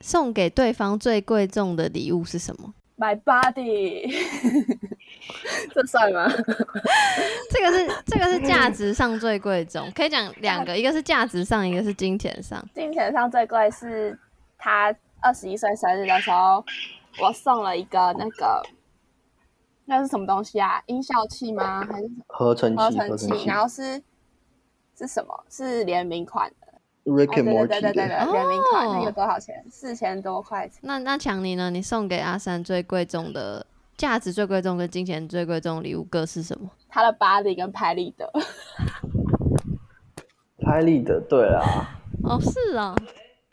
[0.00, 4.10] 送给对方最贵重的礼物是什么？My body，
[5.74, 6.26] 这算吗？
[7.50, 12.62] 这个是这个是价值上最贵重，可以讲两个，一个是价值上，一个是金钱上。
[12.74, 14.18] 金钱上最贵是
[14.58, 16.64] 他二十一岁生日的时候，
[17.22, 18.62] 我送了一个那个
[19.86, 20.82] 那是什么东西啊？
[20.86, 21.84] 音效器吗？
[21.90, 23.10] 还是合成器，合成器？
[23.10, 24.02] 合成器然后是
[24.98, 25.44] 是什么？
[25.48, 26.66] 是联名款的。
[27.04, 29.64] ，Rick 哦，and 对对 Morty 对对对的，对，联名款哦那个多少钱？
[29.70, 30.78] 四千多块钱。
[30.82, 31.70] 那那强尼呢？
[31.70, 33.66] 你送给阿三最贵重的
[34.00, 36.70] 价值最贵重跟金钱最贵重的礼物各是什么？
[36.88, 38.32] 他的巴黎跟拍立得，
[40.64, 41.62] 拍立得，对啊。
[42.24, 42.94] 哦，是啊，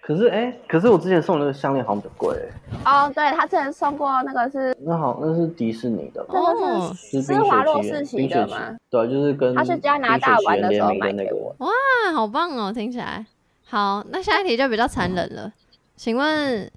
[0.02, 2.50] 可是哎、可是我之前送的那个项链好像比较贵、欸，
[2.86, 8.74] 哦，对他之前送过那个是那好那是迪士尼的哦是是冰是华洛世奇的吗？
[8.90, 11.54] 对啊，就是跟他是加拿大玩的时候买的那个买给我。
[11.60, 11.68] 啊，
[12.16, 13.26] 好棒哦，听起来
[13.66, 14.02] 好。
[14.12, 15.52] 那下一题就比较残忍了，
[15.98, 16.72] 请问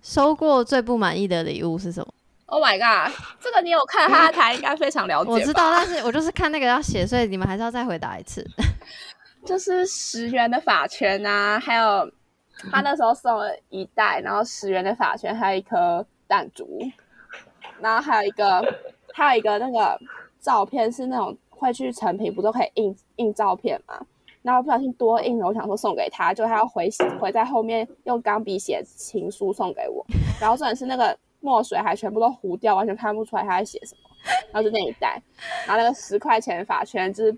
[0.00, 2.12] 收过最不满意的礼物是什么？
[2.52, 5.30] Oh my god，这个你有看他的台，应该非常了解。
[5.30, 8.46] 我知道，但是我就是看那个要写，所以你们还是要再回答一次。
[9.42, 12.06] 就是十元的法圈啊，还有
[12.70, 16.78] 他那时候送了一袋，然后十元的法圈，还有一颗弹珠，
[17.80, 18.62] 然后还有一个
[19.14, 19.98] 还有一个那个
[20.38, 23.98] 照片是那种会去成品，不都可以印印照片吗？
[24.42, 30.04] 然后不小心多印了，我想说送给他，就他要回回在后面用钢笔写情书送给我，
[30.38, 34.08] 然后重点是那个墨水还全部都糊掉，完全看不出来他在写什么。
[34.50, 35.20] 然后就那一袋，
[35.66, 37.36] 然后那个十块钱发圈就是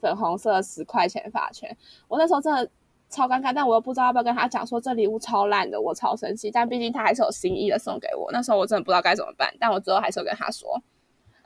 [0.00, 1.76] 粉红色十块钱发圈，
[2.08, 2.68] 我那时候真的
[3.10, 6.50] 超尴尬，但我又不知道要不要跟他讲说这礼物超烂的，我超生气。
[6.50, 10.82] 但毕竟他还是有心意的送给我，那时候我真的不知道该怎么办，但我最后还是有跟他说。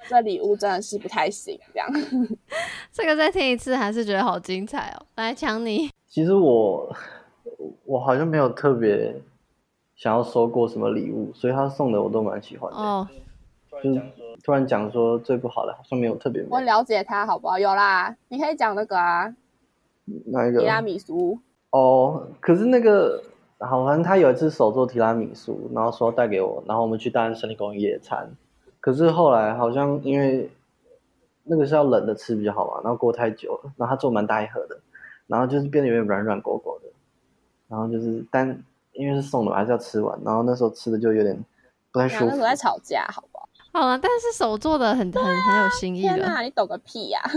[0.09, 1.89] 这礼物真的是不太行，这样。
[2.93, 5.07] 这个再听一次还是觉得好精彩哦！
[5.14, 5.91] 来抢你。
[6.09, 6.93] 其实我
[7.85, 9.14] 我好像没有特别
[10.03, 12.76] 想要收过什么礼物，所以他送的我都蛮喜欢的。
[12.76, 13.07] 哦，
[13.80, 14.03] 就是
[14.42, 16.44] 突然讲说最不好的，好像没有特别。
[16.50, 17.57] 我了解他好不好？
[17.57, 19.32] 有啦，你可以讲那个啊。
[20.26, 20.59] 哪一个？
[20.59, 21.38] 提拉米苏。
[21.70, 23.22] 哦，可是那个
[23.61, 28.28] 好，反正他有一次手做提拉米苏，然后说带给我，然后我们去大安森林公园野餐。
[28.80, 30.50] 可是后来好像因为
[31.44, 34.80] 那个是要冷的吃比较好嘛，然后过太久了，然后他做蛮大一盒的，
[35.28, 36.88] 然后就是变得有点软软狗狗的，
[37.68, 38.61] 然后就是但
[38.93, 41.36] 因为是送的，还是要吃完，然后那时候吃的就有点
[41.90, 42.24] 不太舒服。
[42.26, 43.49] 那时候在吵架，好不好？
[43.74, 46.14] 好了，但是手做的很很很有心意的。
[46.14, 47.22] 天哪，你懂个屁呀！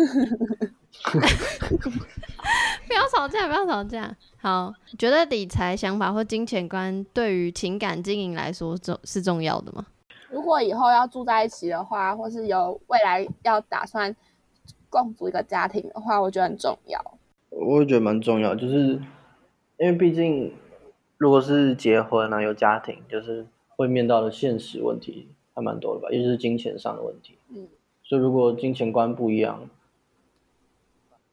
[2.87, 4.13] 不要吵架，不要吵架。
[4.41, 9.85] 好，觉得理财想法或金钱观对于情感经营来说重是重要的吗？
[10.29, 14.13] 如果以后要住在一起的话，或是有未来要打算
[14.89, 16.99] 共组一个家庭的话，我觉得很重要。
[17.49, 19.01] 我也觉得蛮重要，就是
[19.77, 20.53] 因为毕竟
[21.25, 27.35] 如果是结婚啊，有家庭，就是会面到的现实问题还蛮多的吧，尤其是金钱上的问题。
[27.49, 27.67] 嗯，
[28.03, 29.67] 所以如果金钱观不一样，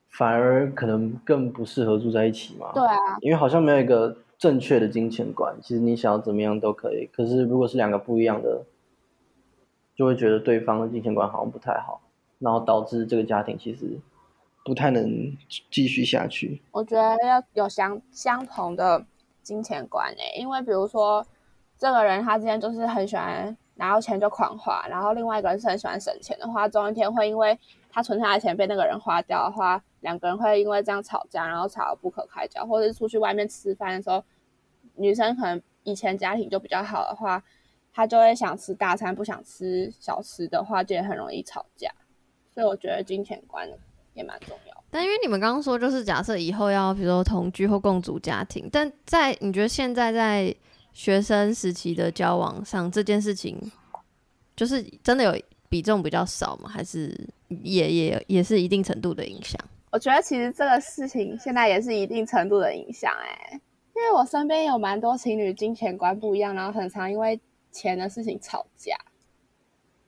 [0.09, 2.73] 反而可能更不适合住在一起嘛。
[2.73, 7.07] 对啊，因为好像没有一个正确的金钱观，其实你想要怎么样都可以。
[7.13, 8.65] 可是如果是两个不一样的。
[9.95, 12.01] 就会觉得对方的金钱观好像不太好，
[12.39, 13.99] 然后导致这个家庭其实
[14.65, 15.37] 不太能
[15.71, 16.63] 继续下去。
[16.71, 19.05] 我觉得要有相相同的
[19.43, 21.27] 金钱观诶，因为比如说
[21.77, 27.59] 这个人他之前就是很喜欢拿到钱就狂花，然后另外一个人是很喜欢省钱的话，总有一天会因为
[27.91, 34.23] 他存下的钱被那个人花掉的话，两个人会因为这样吵架，然后吵得不可开交，或者是出去外面吃饭的时候，
[34.95, 37.43] 女生可能以前家庭就比较好的话。
[37.95, 41.91] 她就会想吃大餐，不想吃小吃的话，就也很容易吵架。
[42.51, 43.69] 所以我觉得金钱观
[44.15, 44.82] 也蛮重要。
[44.93, 50.55] 但因为你们刚刚说，就是假设以后要比如说同居或共组家庭，但在你觉得现在在
[50.93, 53.59] 学生时期的交往上，这件事情
[54.55, 56.69] 就是真的有比重比较少吗？
[56.69, 57.19] 还是
[57.49, 59.59] 也也也是一定程度的影响？
[59.91, 63.61] 我觉得其实这个事情现在也是一定程度的影响哎，
[63.97, 67.41] 因为我身边有蛮多情侣金钱观不一样，然后很常因为。
[67.75, 68.95] 钱的事情吵架，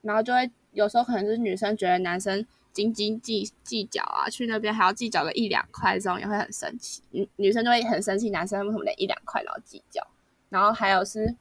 [0.03, 7.03] 然后就会有时候可能是女生觉得男生斤斤计计较啊，去那边还要计较个一两块，这种也会很生气。
[7.12, 10.07] 女女生就会很生气，男生为什么连一两块都要计较？
[10.51, 11.35] 然后还有是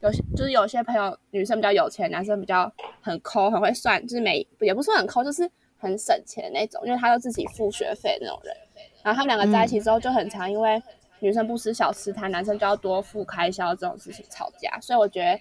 [0.00, 8.54] 有些就是有些朋友女生比较有钱，男生比较很抠，很会算，就是每也不是很抠，就是很省钱那种，因为他都自己付学费那种人。
[9.02, 10.80] 然后他们两个在一起之后就很常，因为。
[11.20, 15.40] 女生不吃小吃摊，男生就要多付开销，这种事情吵架，所以我觉得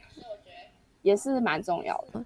[1.03, 2.25] 也是蛮重要的。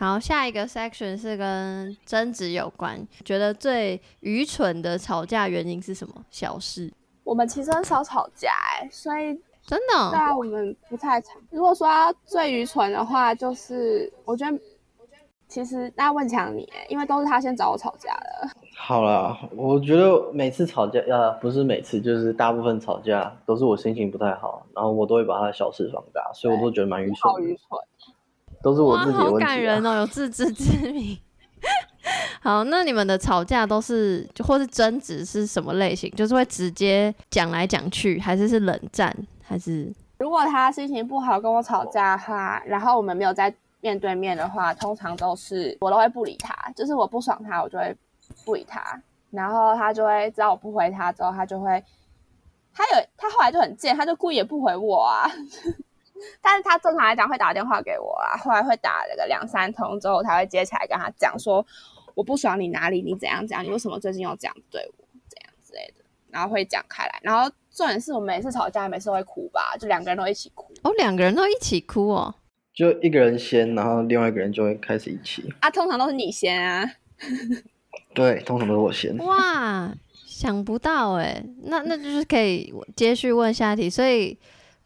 [0.00, 6.14] 好，下一个 section 是跟争执有关，觉得最愚蠢的吵架原因是什么？
[6.30, 6.90] 小事？
[7.22, 8.48] 我们其实很少吵架，
[8.80, 11.32] 哎，所以真的，对我们不太吵。
[11.50, 11.86] 如果说
[12.24, 14.58] 最愚蠢的话，就是我觉得。
[15.46, 18.48] 其实那问强你，因为都是他先找我吵架的。
[18.76, 27.32] 好了，我觉得每次吵架，呃，不是每次，就是大部分吵架都是我心情不太好，然后我都会把他的小事放大，所以我都觉得蛮愚蠢。
[27.32, 27.66] 好愚蠢，
[28.62, 29.44] 都是我自己的问题。
[29.44, 31.18] 好感人哦，有自知之明。
[32.42, 36.10] 好，那你们的吵架都是，就或是争执是什么类型？
[36.12, 39.14] 就是会直接讲来讲去，还是是冷战？
[39.42, 43.54] 还是如果他心情不好跟我吵架的话，然后我们没有在。
[43.82, 47.96] 面对面的话，通常都是我都会不理他，就是我不爽他，我就会
[48.44, 51.82] 不理他，然后他就会知道我不回他之后，他就会，
[52.74, 55.30] 他有他后来就很贱，他就故意也不回我啊，
[56.42, 61.64] 但是他正常来讲会打电话给我啊，后来会打了个两三通之后，才会接起来跟他讲说
[62.14, 72.34] 我不爽你哪里，你怎样怎样，你为什么最近又这样对我，这样之类的，然后会讲开来，然后重点是我每次吵架，每次会哭吧，就两个人都一起哭，哦，两个人都一起哭哦。
[72.72, 75.68] 就一个人先，然后另外一个人就会开始一起啊。
[75.68, 76.88] 通常都是你先啊。
[78.14, 79.14] 对，通常都是我先。
[79.18, 79.92] 哇，
[80.24, 83.90] 想不到哎，那那就是可以接续问下题。
[83.90, 84.38] 所以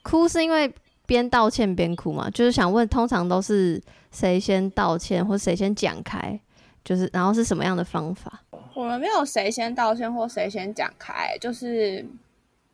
[0.02, 0.72] 哭是因为
[1.06, 2.28] 边道歉边哭嘛？
[2.30, 6.38] 就是想问，通常都是谁先道歉，或谁先讲开？
[6.84, 8.40] 就是然后是什么样的方法？
[8.74, 12.04] 我们没有谁先道歉或谁先讲开，就是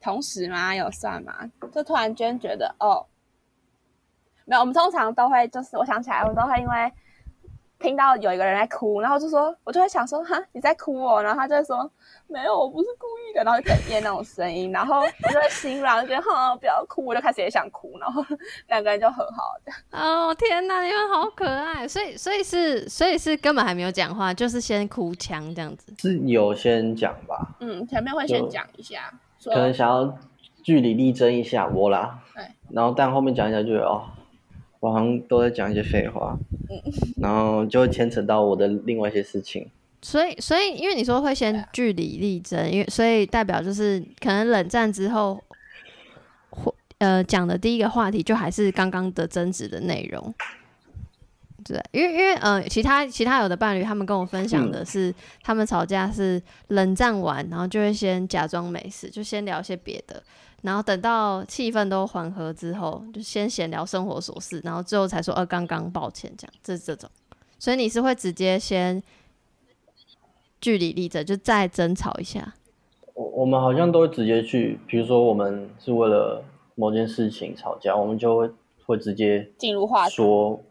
[0.01, 0.75] 同时嘛？
[0.75, 1.51] 有算吗？
[1.73, 3.07] 就突然间觉得哦，
[4.45, 6.93] 没有，我们通常都会就是我想起来，我们都会因为。
[7.81, 11.91] 听到有一个人在哭，然后就说，我就会想说，哈，你在哭哦，然后他就会说，
[12.27, 18.23] 没有，我不是故意的，然后就哽咽那种声音，然后我就会心软，就觉得，哈，不要哭，我就开始也想哭，然后
[18.69, 19.73] 两个人就和好的。
[19.99, 25.95] 哦，天哪，你们好可爱，所以，所以是，所以是根本还没有讲话，就是先哭腔这样子。
[25.99, 27.57] 是有先讲吧？
[27.61, 29.11] 嗯，前面会先讲一下，
[29.43, 30.19] 可能想要
[30.63, 32.19] 据理力争一下我啦。
[32.35, 32.45] 对。
[32.71, 34.05] 然后，但后面讲一下就哦。
[34.81, 36.37] 我好像都在讲一些废话，
[37.21, 39.69] 然后就会牵扯到我的另外一些事情。
[40.03, 45.39] 所以，所以因为你说会先据理力争，因为所以代表就是可能冷战之后，
[46.49, 50.35] 或呃讲的第一个话题就还是刚刚的争执的内容。
[51.63, 60.23] 对，因为因为呃其他其他有的伴侣他们跟我分享的是，他们吵架是冷战完，然后就会先假装没事，就先聊些别的。
[60.63, 67.09] 然后等到气氛都缓和之后，就先闲聊生活琐事，然后最后才说“呃，刚刚抱歉”这样，这是这种。
[67.59, 69.03] 所以你是会直接先
[70.61, 72.55] 据理力争，就再争吵一下。
[73.15, 76.43] 我我们好像都会直接去，比如说我们是为了
[76.75, 78.51] 某件事情吵架，我们就会
[78.87, 80.63] 会直接进入话题，说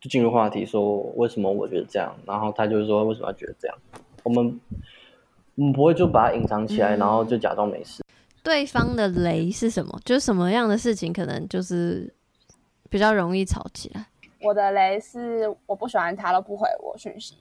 [0.00, 3.76] 就进入话题，说为什么我觉得这样，然后他就说为什么要觉得这样。
[4.22, 4.60] 我们
[5.54, 8.02] 我们不会就把它隐藏起来，然后就假装没事。
[8.42, 10.00] 对方的雷是什么？
[10.04, 12.12] 就是什么样的事情可能就是
[12.88, 14.06] 比较容易吵起来。
[14.40, 17.34] 我的雷是我不喜欢他都不回我讯息，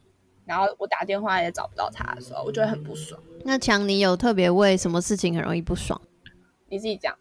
[0.46, 3.22] 然后我打电话也找不到他的时候，我就会很不爽。
[3.46, 6.02] 那强，你有特别为什么事情很容易不爽？
[6.68, 7.16] 你自己讲。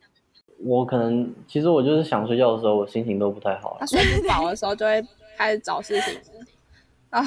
[0.60, 3.76] 我可能其实我就是想睡觉的时候，我心情都不太好。
[3.78, 5.06] 他睡不饱的时候就会
[5.36, 6.18] 开始找事情
[7.10, 7.22] 啊。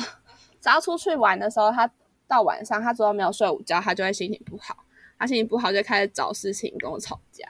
[0.60, 1.90] 只要出去玩的时候，他
[2.28, 4.76] 到晚上他昨天没有睡午觉，他就会心情不好。
[5.20, 7.46] 他心情不好，就开始找事情跟我吵架。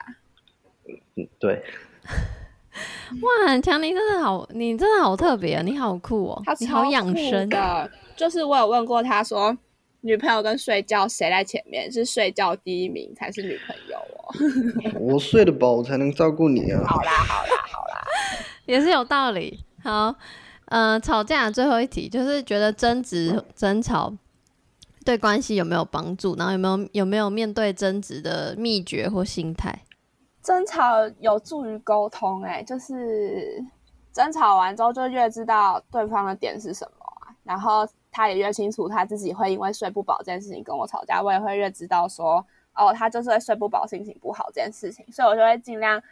[1.16, 1.62] 嗯，对。
[3.20, 5.62] 哇，强尼真的好，你真的好特别啊！
[5.62, 7.90] 你好酷哦，你好养生的。
[8.16, 9.56] 就是我有问过他说，
[10.02, 11.90] 女朋友跟睡觉谁在前面？
[11.90, 14.94] 是睡觉第一名才是女朋友哦。
[15.00, 16.80] 我睡得饱，我才能照顾你啊。
[16.86, 18.06] 好啦，好啦，好啦，
[18.66, 19.64] 也是有道理。
[19.82, 20.14] 好，
[20.66, 24.14] 呃，吵架最后一题就是觉得争执、争吵。
[25.04, 26.36] 对关系有没有帮助？
[26.36, 29.82] 然后有没有有没有面对争执的秘诀或心态？
[30.42, 33.64] 争吵有助于沟通，哎，就是
[34.12, 37.06] 争吵完之后就越知道对方的点是什么，
[37.44, 42.44] 然后他也越清楚他自己会因为睡不饱这件事情跟我吵架，我也会越知道说，
[42.74, 46.02] 哦，他就是会睡不饱，心情不好这件事情，所以我就会尽量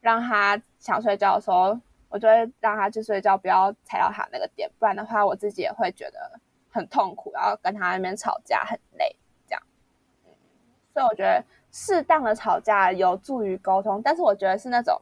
[0.00, 1.78] 让他想睡觉的时候，
[2.08, 6.40] 我就会让他去睡觉，不要踩到他那个点，不然的话我自己也会觉得。
[6.70, 9.16] 很痛苦，然后跟他那边吵架很累，
[9.46, 9.62] 这样，
[10.26, 10.32] 嗯
[10.92, 15.00] 所以我觉得适当的吵架有助于沟通，但是我觉得是那种，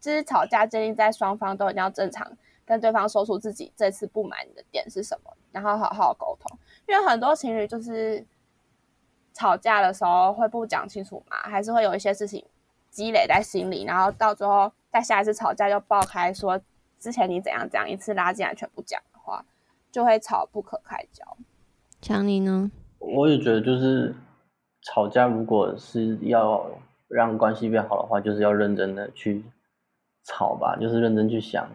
[0.00, 2.30] 就是吵架建立在双方都一定要正常
[2.64, 8.24] 跟对方说出自己这次不满的点是什么，然后好好沟通，因为很多情侣就是
[9.32, 12.44] 吵架的时候会不讲清楚嘛，还是会有一些事情
[12.90, 16.60] 积累在心里，然后到最后在下一次吵架就爆开说
[16.98, 19.44] 之前你怎样怎样，一次拉进来全部讲的话。
[19.96, 21.24] 就会吵不可开交。
[22.02, 22.70] 强尼呢？
[22.98, 24.14] 我也觉得，就是
[24.82, 26.70] 吵架，如果是要
[27.08, 29.42] 让关系变好的话，就是要认真的去
[30.22, 31.66] 吵吧，就是认真去想，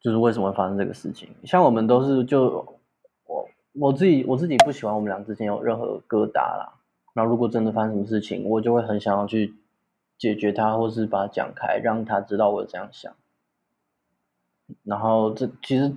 [0.00, 1.32] 就是为什么会发生这个事情。
[1.44, 2.66] 像我们都是就
[3.24, 6.72] 我我自己我自己不喜欢我们俩之间有任何疙瘩啦。
[7.14, 9.54] 然后如果真的发生什么事情，我就会很想要去
[10.18, 13.14] 解决它，或是把它讲开，让他知道我这样想。
[14.82, 15.94] 然后这其实。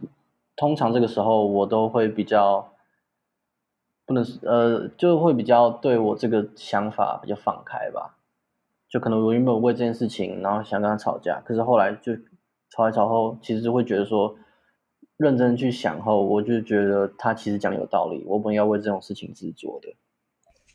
[0.55, 2.73] 通常这个时候我都会比较
[4.05, 8.17] 不能呃，就会比较对我这个想法比较放开吧。
[8.87, 12.13] 就可能我原本为这件事情，然后想跟他吵架，可是后来就
[12.69, 14.35] 吵来吵后，其实会觉得说，
[15.17, 19.95] 认真去想后，我就觉得他其实讲有道理，我本要为这种事情执着的。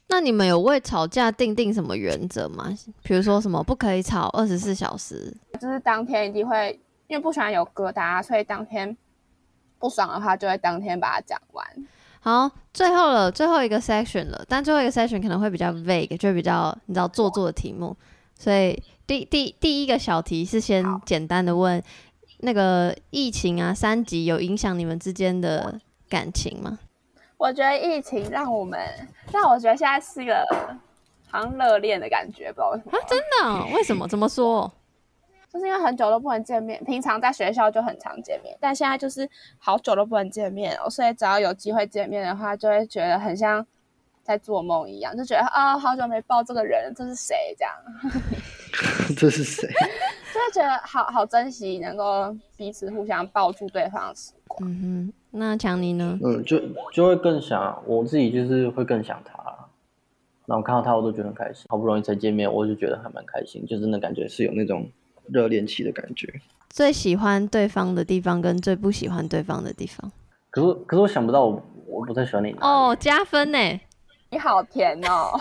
[0.08, 2.64] 那你们有为吵架定定什么原则吗？
[3.04, 5.36] 比如说什么不可以吵二十四小时？
[5.60, 8.96] 就是当天一定会，因为不喜欢有疙瘩，所以当天。
[9.78, 11.66] 不爽的话，就会当天把它讲完。
[12.20, 17.96] 好，最后了，最后一个 section 了，但最后一个 section 可能会比较 vague，就比较你知道做作的题目。
[18.36, 21.82] 所以第第第一个小题是先简单的问，
[22.38, 26.78] 那个疫情啊，三级有影响你们之间的感情吗？
[27.36, 28.80] 我觉得疫情让我们，
[29.32, 30.44] 让我觉得现在是一个
[31.30, 32.98] 好像热恋的感觉，不知道为什么啊？
[33.08, 33.76] 真的？
[33.76, 34.08] 为什么？
[34.08, 34.70] 怎么说？
[35.50, 39.28] 就是因为很久都不能见面，平常在学校就很常见面，但现在就是
[39.58, 43.66] 好久都不能见面哦，所以只要有机会见面的话，就会觉得很像
[44.22, 47.34] 在做梦一样，就觉得啊，好久没抱这个人，这是谁？
[47.58, 47.74] 这样，
[49.16, 49.66] 这是谁？
[50.34, 54.70] 就会觉得好好珍惜能够彼此互相抱住对方的时光。
[54.70, 56.18] 嗯哼，那强尼呢？
[56.22, 56.60] 嗯，就
[56.92, 59.42] 就会更想我自己，就是会更想他。
[60.44, 61.64] 然后看到他，我都觉得很开心。
[61.68, 64.86] 好不容易才见面，我就觉得还蛮开心，就真的感觉是有那种
[65.32, 66.40] 热恋期的感觉。
[66.70, 70.10] 最喜欢对方的地方跟最不喜欢对方的地方。
[70.50, 73.58] 可是可是我想不到，我我不太喜欢你哦，加分呢。
[74.30, 75.32] 你好甜哦。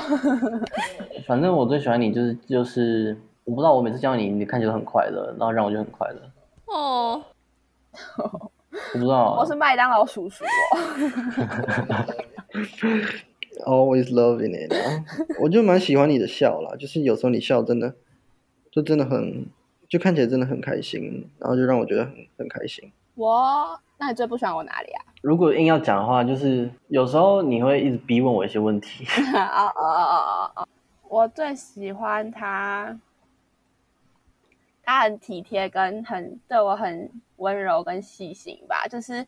[1.27, 6.31] 反正我最喜欢你就是就是，我不知道我每次见到你，你看起来很快乐，然后让我就很快乐。
[6.65, 7.23] 哦。
[8.13, 8.51] 我
[8.93, 9.35] 不知道。
[9.39, 10.47] 我是麦当劳叔叔哦。
[13.65, 14.71] Always loving it，
[15.39, 17.95] 我就蛮喜欢你的笑啦，就是有时候你笑真的，
[18.71, 19.47] 就真的很，
[19.87, 22.91] 就看起来真的很开心，然后就让我觉得很很开心。
[23.15, 25.05] 我，那你最不喜欢我哪里啊？
[25.21, 29.05] 如果硬要讲的话，就是有时候你会一直逼问我一些问题。
[29.33, 30.67] 哦哦哦哦哦！
[31.09, 32.99] 我最喜欢他，
[34.83, 38.87] 他很体贴，跟很对我很温柔跟细心吧。
[38.87, 39.25] 就是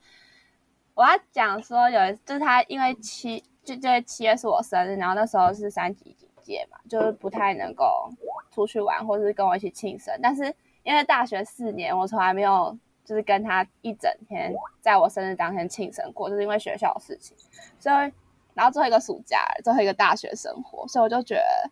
[0.93, 3.43] 我要讲说有，就是他因为七。
[3.61, 8.11] 就就七月是我生日，然后那时候是三级警戒嘛，就是不太能够
[8.51, 10.17] 出去玩，或者是跟我一起庆生。
[10.21, 10.43] 但是
[10.81, 12.75] 因为大学四年，我从来没有
[13.05, 17.37] 就是跟他一整天在我生日当天庆生过，就是因为学校的事情。
[17.79, 18.11] 所以，
[18.55, 21.69] 然后最后一个暑假，最后一个大学生活，所以我就觉得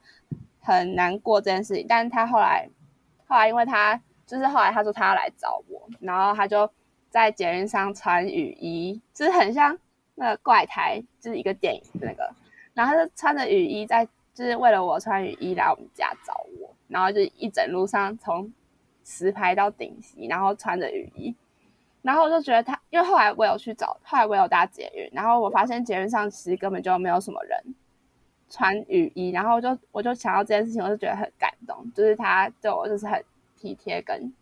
[0.61, 1.85] 很难过这件事情。
[1.89, 2.69] 但是他后来，
[3.25, 6.69] 后来因为他就是后来他说他要来找我，然后他就
[7.09, 9.77] 在节日上穿雨衣，就是很像。
[10.19, 12.27] 那个怪胎就是一个电影那个，
[12.73, 14.03] 然后他就穿着雨衣在，
[14.45, 18.51] 是为了我穿雨衣来我们家找我，然后就一整路上从
[19.03, 21.35] 石牌到顶溪，然后穿着雨衣，
[22.01, 27.75] 然后我就觉得他，因为后来我有去找，后来我有搭捷运，然后我发现捷运上其实根本就没有什么人
[28.49, 33.23] 穿雨衣，然后就我就想到这件事情，我就觉得很感动，就是他对我就是很
[33.55, 34.33] 体贴跟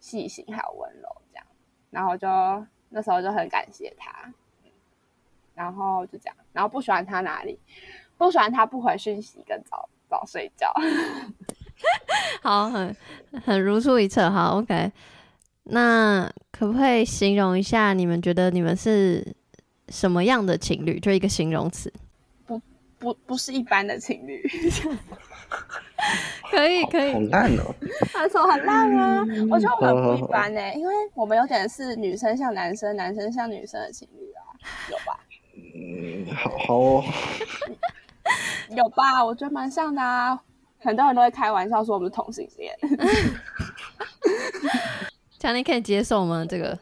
[0.00, 1.46] 细心还有温柔这样，
[1.90, 2.26] 然后就
[2.88, 4.32] 那时候就很感谢他。
[5.54, 7.58] 然后就这样，然后不喜欢他哪里？
[8.18, 10.70] 不喜欢他不回讯息跟早早睡觉。
[12.42, 12.96] 好，很
[13.44, 14.28] 很如出一辙。
[14.28, 14.92] 好，OK。
[15.70, 19.24] 那可不可以形容一下，你们觉得你们是
[19.88, 20.98] 什么样的情侣？
[20.98, 21.92] 就一个形容词。
[22.44, 22.60] 不
[22.98, 24.42] 不不是一般的情侣。
[26.50, 27.12] 可以可以。
[27.12, 27.74] 好烂哦。
[28.12, 29.24] 他说很烂啊！
[29.50, 34.40] 我觉得我们不一般呢，因为我们有点是女生像男生，男生像女生的情侣啊，
[34.90, 35.20] 有吧？
[35.54, 37.04] 嗯，好好哦，
[38.76, 39.24] 有吧？
[39.24, 40.38] 我觉得蛮像的啊，
[40.80, 42.74] 很多人都会开玩笑说我们是同性恋。
[45.38, 46.44] 强尼可以接受吗？
[46.48, 46.76] 这个？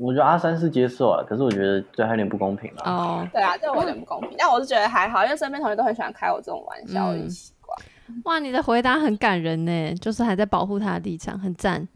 [0.00, 2.90] 我觉得阿三是接受啊，可是我觉得这还有点不公平啊。
[2.90, 7.76] 哦，对啊，这我有点不公平，但我是觉得还好，因为身边同学都很喜欢开我这种玩笑，的习惯。
[8.24, 11.86] 哇，你的回答很感人呢，就是还在保护他的立场，很赞。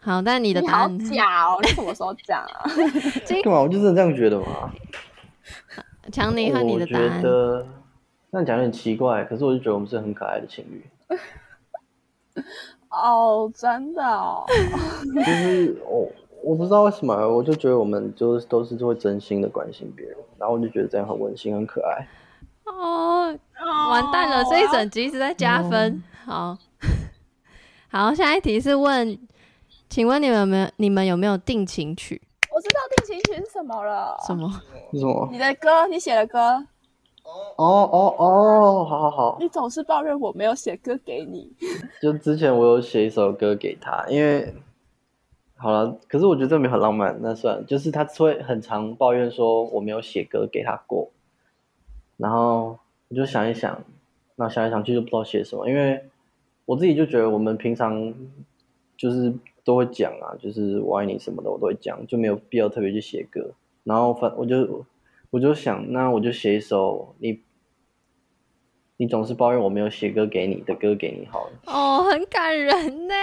[0.00, 2.64] 好，但你的答案假哦，你什么时候讲啊？
[3.42, 3.60] 干嘛？
[3.62, 4.70] 我就是这样觉得嘛。
[6.12, 7.22] 强尼和你的答案，
[8.34, 10.84] 那讲有点奇怪，可是我就觉得我们是很可爱的情侣。
[12.90, 14.44] 哦，真的哦。
[15.14, 16.10] 就是我，
[16.42, 22.08] 我不知道为什么，我就觉得我们就是都是会真心的关心别人，然后我就觉得这样很温馨、很可爱。
[22.64, 23.26] 哦，
[23.90, 26.02] 完蛋了，这一整集一直在加分。
[26.24, 26.58] 好，
[27.88, 29.16] 好，下一题是问，
[29.88, 32.20] 请问你们有没有，你们有没有定情曲？
[32.52, 34.16] 我知道定情曲是什么了。
[34.26, 34.50] 什么？
[34.92, 35.28] 什么？
[35.30, 36.66] 你的歌，你写的歌。
[37.24, 39.36] 哦哦哦，好好好。
[39.40, 41.50] 你总是抱怨我没有写歌给你。
[42.00, 44.54] 就之前我有写一首歌给他，因为
[45.56, 51.10] 好了，可是我觉得这没很浪漫，那算就是他会很常抱怨说我没有写歌给他过。
[52.16, 53.82] 然后我就想一想，
[54.36, 56.04] 那想来想去就不知道写什么，因为
[56.64, 58.14] 我自己就觉得我们平常
[58.96, 59.34] 就是。
[59.66, 63.50] 都会讲啊，就是我爱你什么的，我都会讲，就没有必要特别去写歌。
[63.82, 64.84] 然后反我就
[65.34, 67.42] 我就想，那我就写一首你
[68.98, 71.52] 你总是抱怨我没有写歌给你的歌给你好了。
[71.66, 73.14] 哦，很感人呢，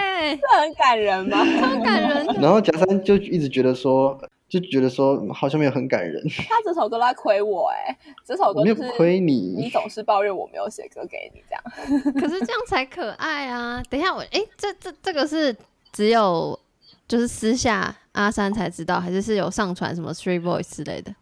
[0.42, 1.38] 这很感人吗？
[1.38, 2.26] 很感人。
[2.42, 6.22] 然后贾三就一直觉得说，就觉得说好像没有很感人。
[6.50, 11.64] 他这首歌在亏我哎，这首歌没有亏你，你总是抱怨我没有写歌给你这样。
[12.20, 13.82] 可是这样才可爱啊！
[13.90, 15.56] 等一下我哎，这这这个是。
[15.94, 16.58] 只有
[17.06, 21.14] 就是私下阿三才知道，还是是有上传什么 Three Voice 之类的？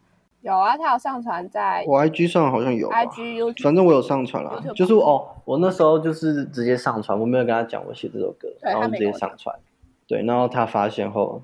[0.41, 9.53] 有啊，他有上传在我 IG 上好像有 IG、YouTube，反正我有上传了就是哦，我那时候就是直接上传，我没有跟他讲我写这首歌，对然后直接上传。
[10.07, 11.41] 对，然后他发现后，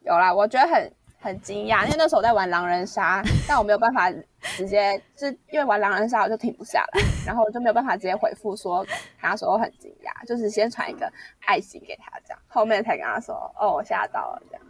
[0.00, 8.84] 有啦，我觉得很很惊讶，因为那时候我在玩狼人杀， 但我没有办法直接，就是因为玩狼人杀我就停不下来，然后我就没有办法直接回复说
[9.20, 11.08] 他说我很惊讶，就是先传一个
[11.46, 14.62] 爱心给他这样，后面才跟他说哦我吓到了这样。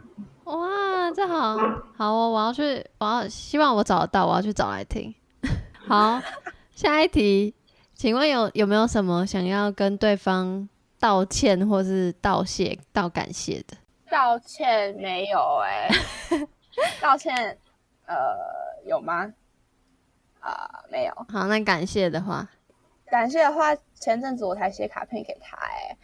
[0.49, 1.57] 哇，这好
[1.95, 2.29] 好哦！
[2.29, 5.13] 我要去，我要希望我找得到，我要去找来听。
[5.87, 6.19] 好，
[6.73, 7.53] 下一题，
[7.93, 10.67] 请问有有没有什么想要跟对方
[10.99, 13.77] 道歉或是道谢、道感谢的？
[14.09, 15.87] 道歉没有哎、
[16.99, 17.55] 道歉
[18.07, 18.15] 呃
[18.87, 19.31] 有吗？
[20.39, 21.13] 啊、没有。
[21.31, 22.49] 好，那感谢的话，
[23.05, 25.97] 感谢的话，前阵子我才写卡片给他哎、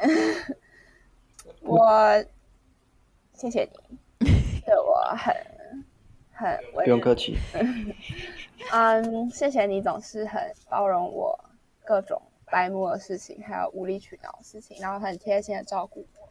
[1.62, 2.22] 我
[3.40, 3.96] 谢谢你，
[4.66, 5.34] 对我很
[6.30, 7.38] 很不用客气。
[8.70, 11.42] 嗯，谢谢你总是很包容我
[11.82, 16.28] 各种白目的事情，还有无理取闹的事情，然后很贴心的照顾我，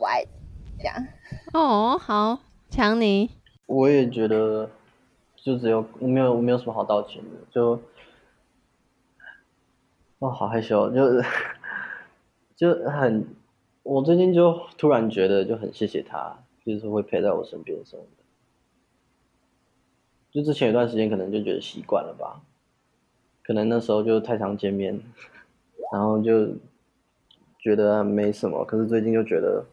[0.00, 1.06] 我爱你，这样。
[1.52, 2.40] 哦，好，
[2.70, 3.30] 强尼，
[3.66, 4.68] 我也觉得
[5.36, 7.80] 就只有我没有我没有什么好道歉的，就
[10.18, 11.24] 哦好害羞，就是
[12.56, 13.24] 就很
[13.82, 18.22] 我最近就突然觉得就很谢谢他，就是会陪在我身边什么的。
[20.30, 22.40] 就之前有段时间可能就觉得习惯了吧，
[23.42, 24.98] 可能那时候就太常见面，
[25.92, 26.54] 然后就
[27.58, 29.66] 觉得没什么，可是最近就觉得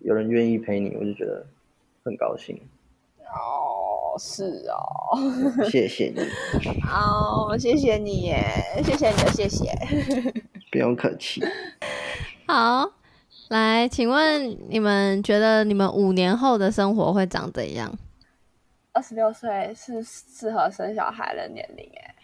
[0.00, 1.46] 有人愿意陪你，我就觉得
[2.04, 2.58] 很高兴。
[3.18, 5.16] 哦，是哦，
[5.70, 6.20] 谢谢你，
[6.88, 8.42] 哦，谢谢你耶，
[8.82, 9.70] 谢谢你的谢谢。
[10.72, 11.40] 不用客气。
[12.46, 12.92] 好，
[13.48, 17.90] 来，请问你们觉得你们五年后的生活会长怎样？
[18.92, 22.14] 二十六岁是适合生小孩的年龄哎。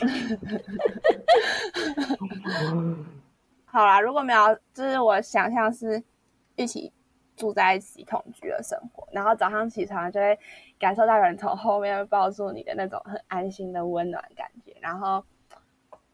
[3.66, 6.00] 好啦，如果没有，就是我想象是
[6.56, 6.92] 一起
[7.36, 10.38] 住在一起同居的生活，然后早上起床就会
[10.78, 15.24] 感受到有人从后面抱住你的那种很安心的温暖感觉，然后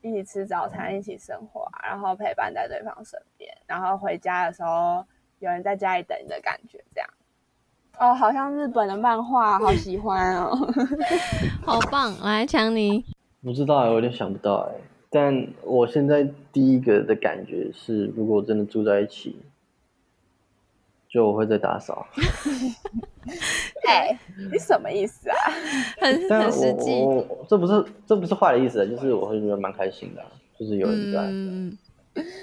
[0.07, 5.05] 一起吃早餐，一起生活啊，然后陪伴在对方身边，然后回家的时候
[5.41, 7.11] 有人在家里等你的感觉，这样。
[7.99, 10.55] 哦，好像日本的漫画，好喜欢哦。
[11.67, 12.17] 好棒！
[12.23, 13.05] 来，强尼，
[13.43, 14.81] 不知道欸，我有点想不到哎。
[15.11, 19.41] 但我现在第一个的感觉是，如果真的住在一起，
[21.17, 22.07] 就我会在打扫。
[23.89, 24.19] 哎、
[24.53, 25.37] 你什么意思啊？
[25.99, 27.03] 很很实际。
[27.49, 31.21] 这不是这不是坏的意思，就是我会觉得蛮开心的啊、就是有人在。
[31.23, 31.79] 嗯，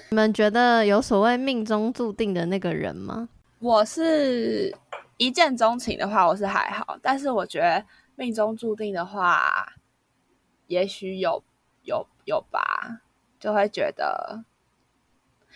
[0.10, 3.30] 你们觉得有所谓命中注定的那个人吗？
[3.60, 4.76] 我是
[5.18, 9.74] 一见钟情的话，我是还好，但是我觉得命中注定的话，
[10.66, 11.44] 也许有
[11.84, 13.02] 有有吧，
[13.40, 14.44] 就会觉得，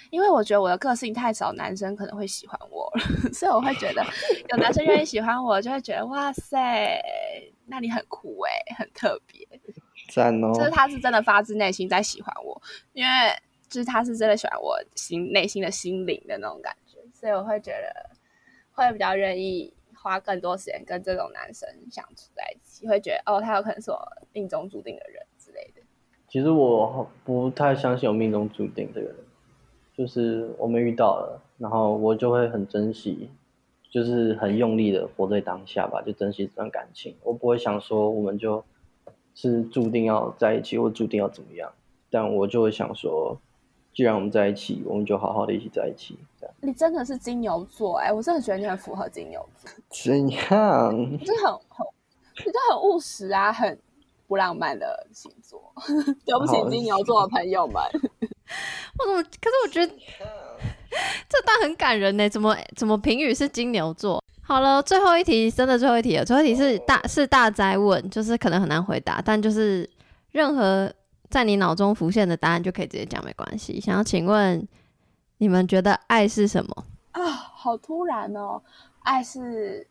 [0.10, 4.03] 因为我觉得我的个性太少，男生可能会喜欢我了， 所以我会觉得
[4.49, 7.01] 有男生愿意喜欢我，就会觉得哇塞，
[7.66, 9.47] 那你很酷诶、很特别。
[10.14, 10.53] 赞哦！
[10.53, 12.62] 就是他是真的发自内心在喜欢我，
[12.93, 13.12] 因为
[13.68, 18.10] 就是他是真的喜欢我心内心的心灵的那种感觉，所以我会觉得
[18.72, 23.99] 会比较愿意花更多时间跟这种男生相处在一起，会觉得哦，他有可能是我
[24.32, 25.82] 命中注定的人之类的。
[26.30, 29.16] 其实我不太相信有命中注定这个人，
[29.97, 33.32] 就是我们遇到了，然后我就会很珍惜，
[33.89, 37.15] 就是很用力的活在当下吧，就珍惜这段感情。
[37.24, 38.63] 我不会想说我们就
[39.33, 41.71] 是注定要在一起，或注定要怎么样，
[42.11, 43.36] 但我就会想说，
[43.91, 46.55] 既然我们在一起，我们就好好的一起在一起，这样。
[46.61, 50.93] 你真的是金牛座哎、我真的觉得你很符合金牛座， 怎样？
[51.09, 51.87] 你就很很，
[52.45, 53.75] 你就很务实啊，很
[54.28, 55.59] 不浪漫的星座。
[56.24, 57.82] 对不起，金牛座的朋友们。
[58.99, 59.24] 我怎么？
[59.24, 59.93] 可是我觉得
[61.29, 64.24] 这段很感人呢，怎么怎么评语是金牛座？
[64.41, 66.24] 好了，最后一题，真的最后一题了。
[66.24, 69.89] 最后一题是大是大灾问，就是可能很难回答，但就是
[70.32, 70.91] 任何
[71.29, 73.79] 在你脑中浮现的答案就可以直接讲，没关系。
[73.79, 74.65] 想要请问
[75.39, 76.86] 你们觉得爱是什么？
[77.11, 78.61] 啊，好突然哦！
[78.99, 79.87] 爱是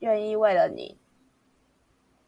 [0.00, 0.96] 愿意为了你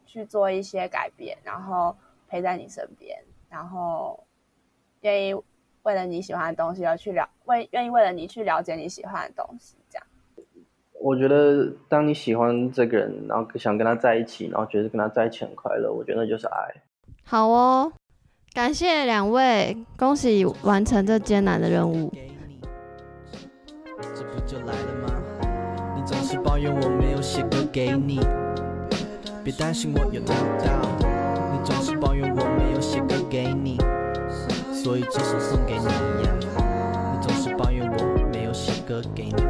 [0.05, 1.95] 去做一些改变，然后
[2.29, 3.17] 陪在你身边，
[3.49, 4.24] 然后
[5.05, 5.35] 愿意
[5.83, 10.07] 为了你喜欢的东西而去了，为愿意为了你去了解你喜欢的东西，这样。
[10.99, 16.81] 我觉得当你喜欢这个人，然后想跟他在一起，然后觉得跟他在一起很快乐，我觉得那就是爱。
[17.23, 17.93] 好哦，
[18.51, 22.11] 感谢两位，恭喜完成这艰难的任务。
[24.15, 25.93] 这不就来了吗？
[25.95, 28.19] 你你总是抱怨我没有写歌给你，
[29.43, 30.87] 别担心我有料到。
[31.51, 33.77] 你总是抱怨我没有写歌给你，
[34.85, 36.35] 所以这首送给你呀。
[37.11, 39.44] 你总是抱怨我没有写歌给你。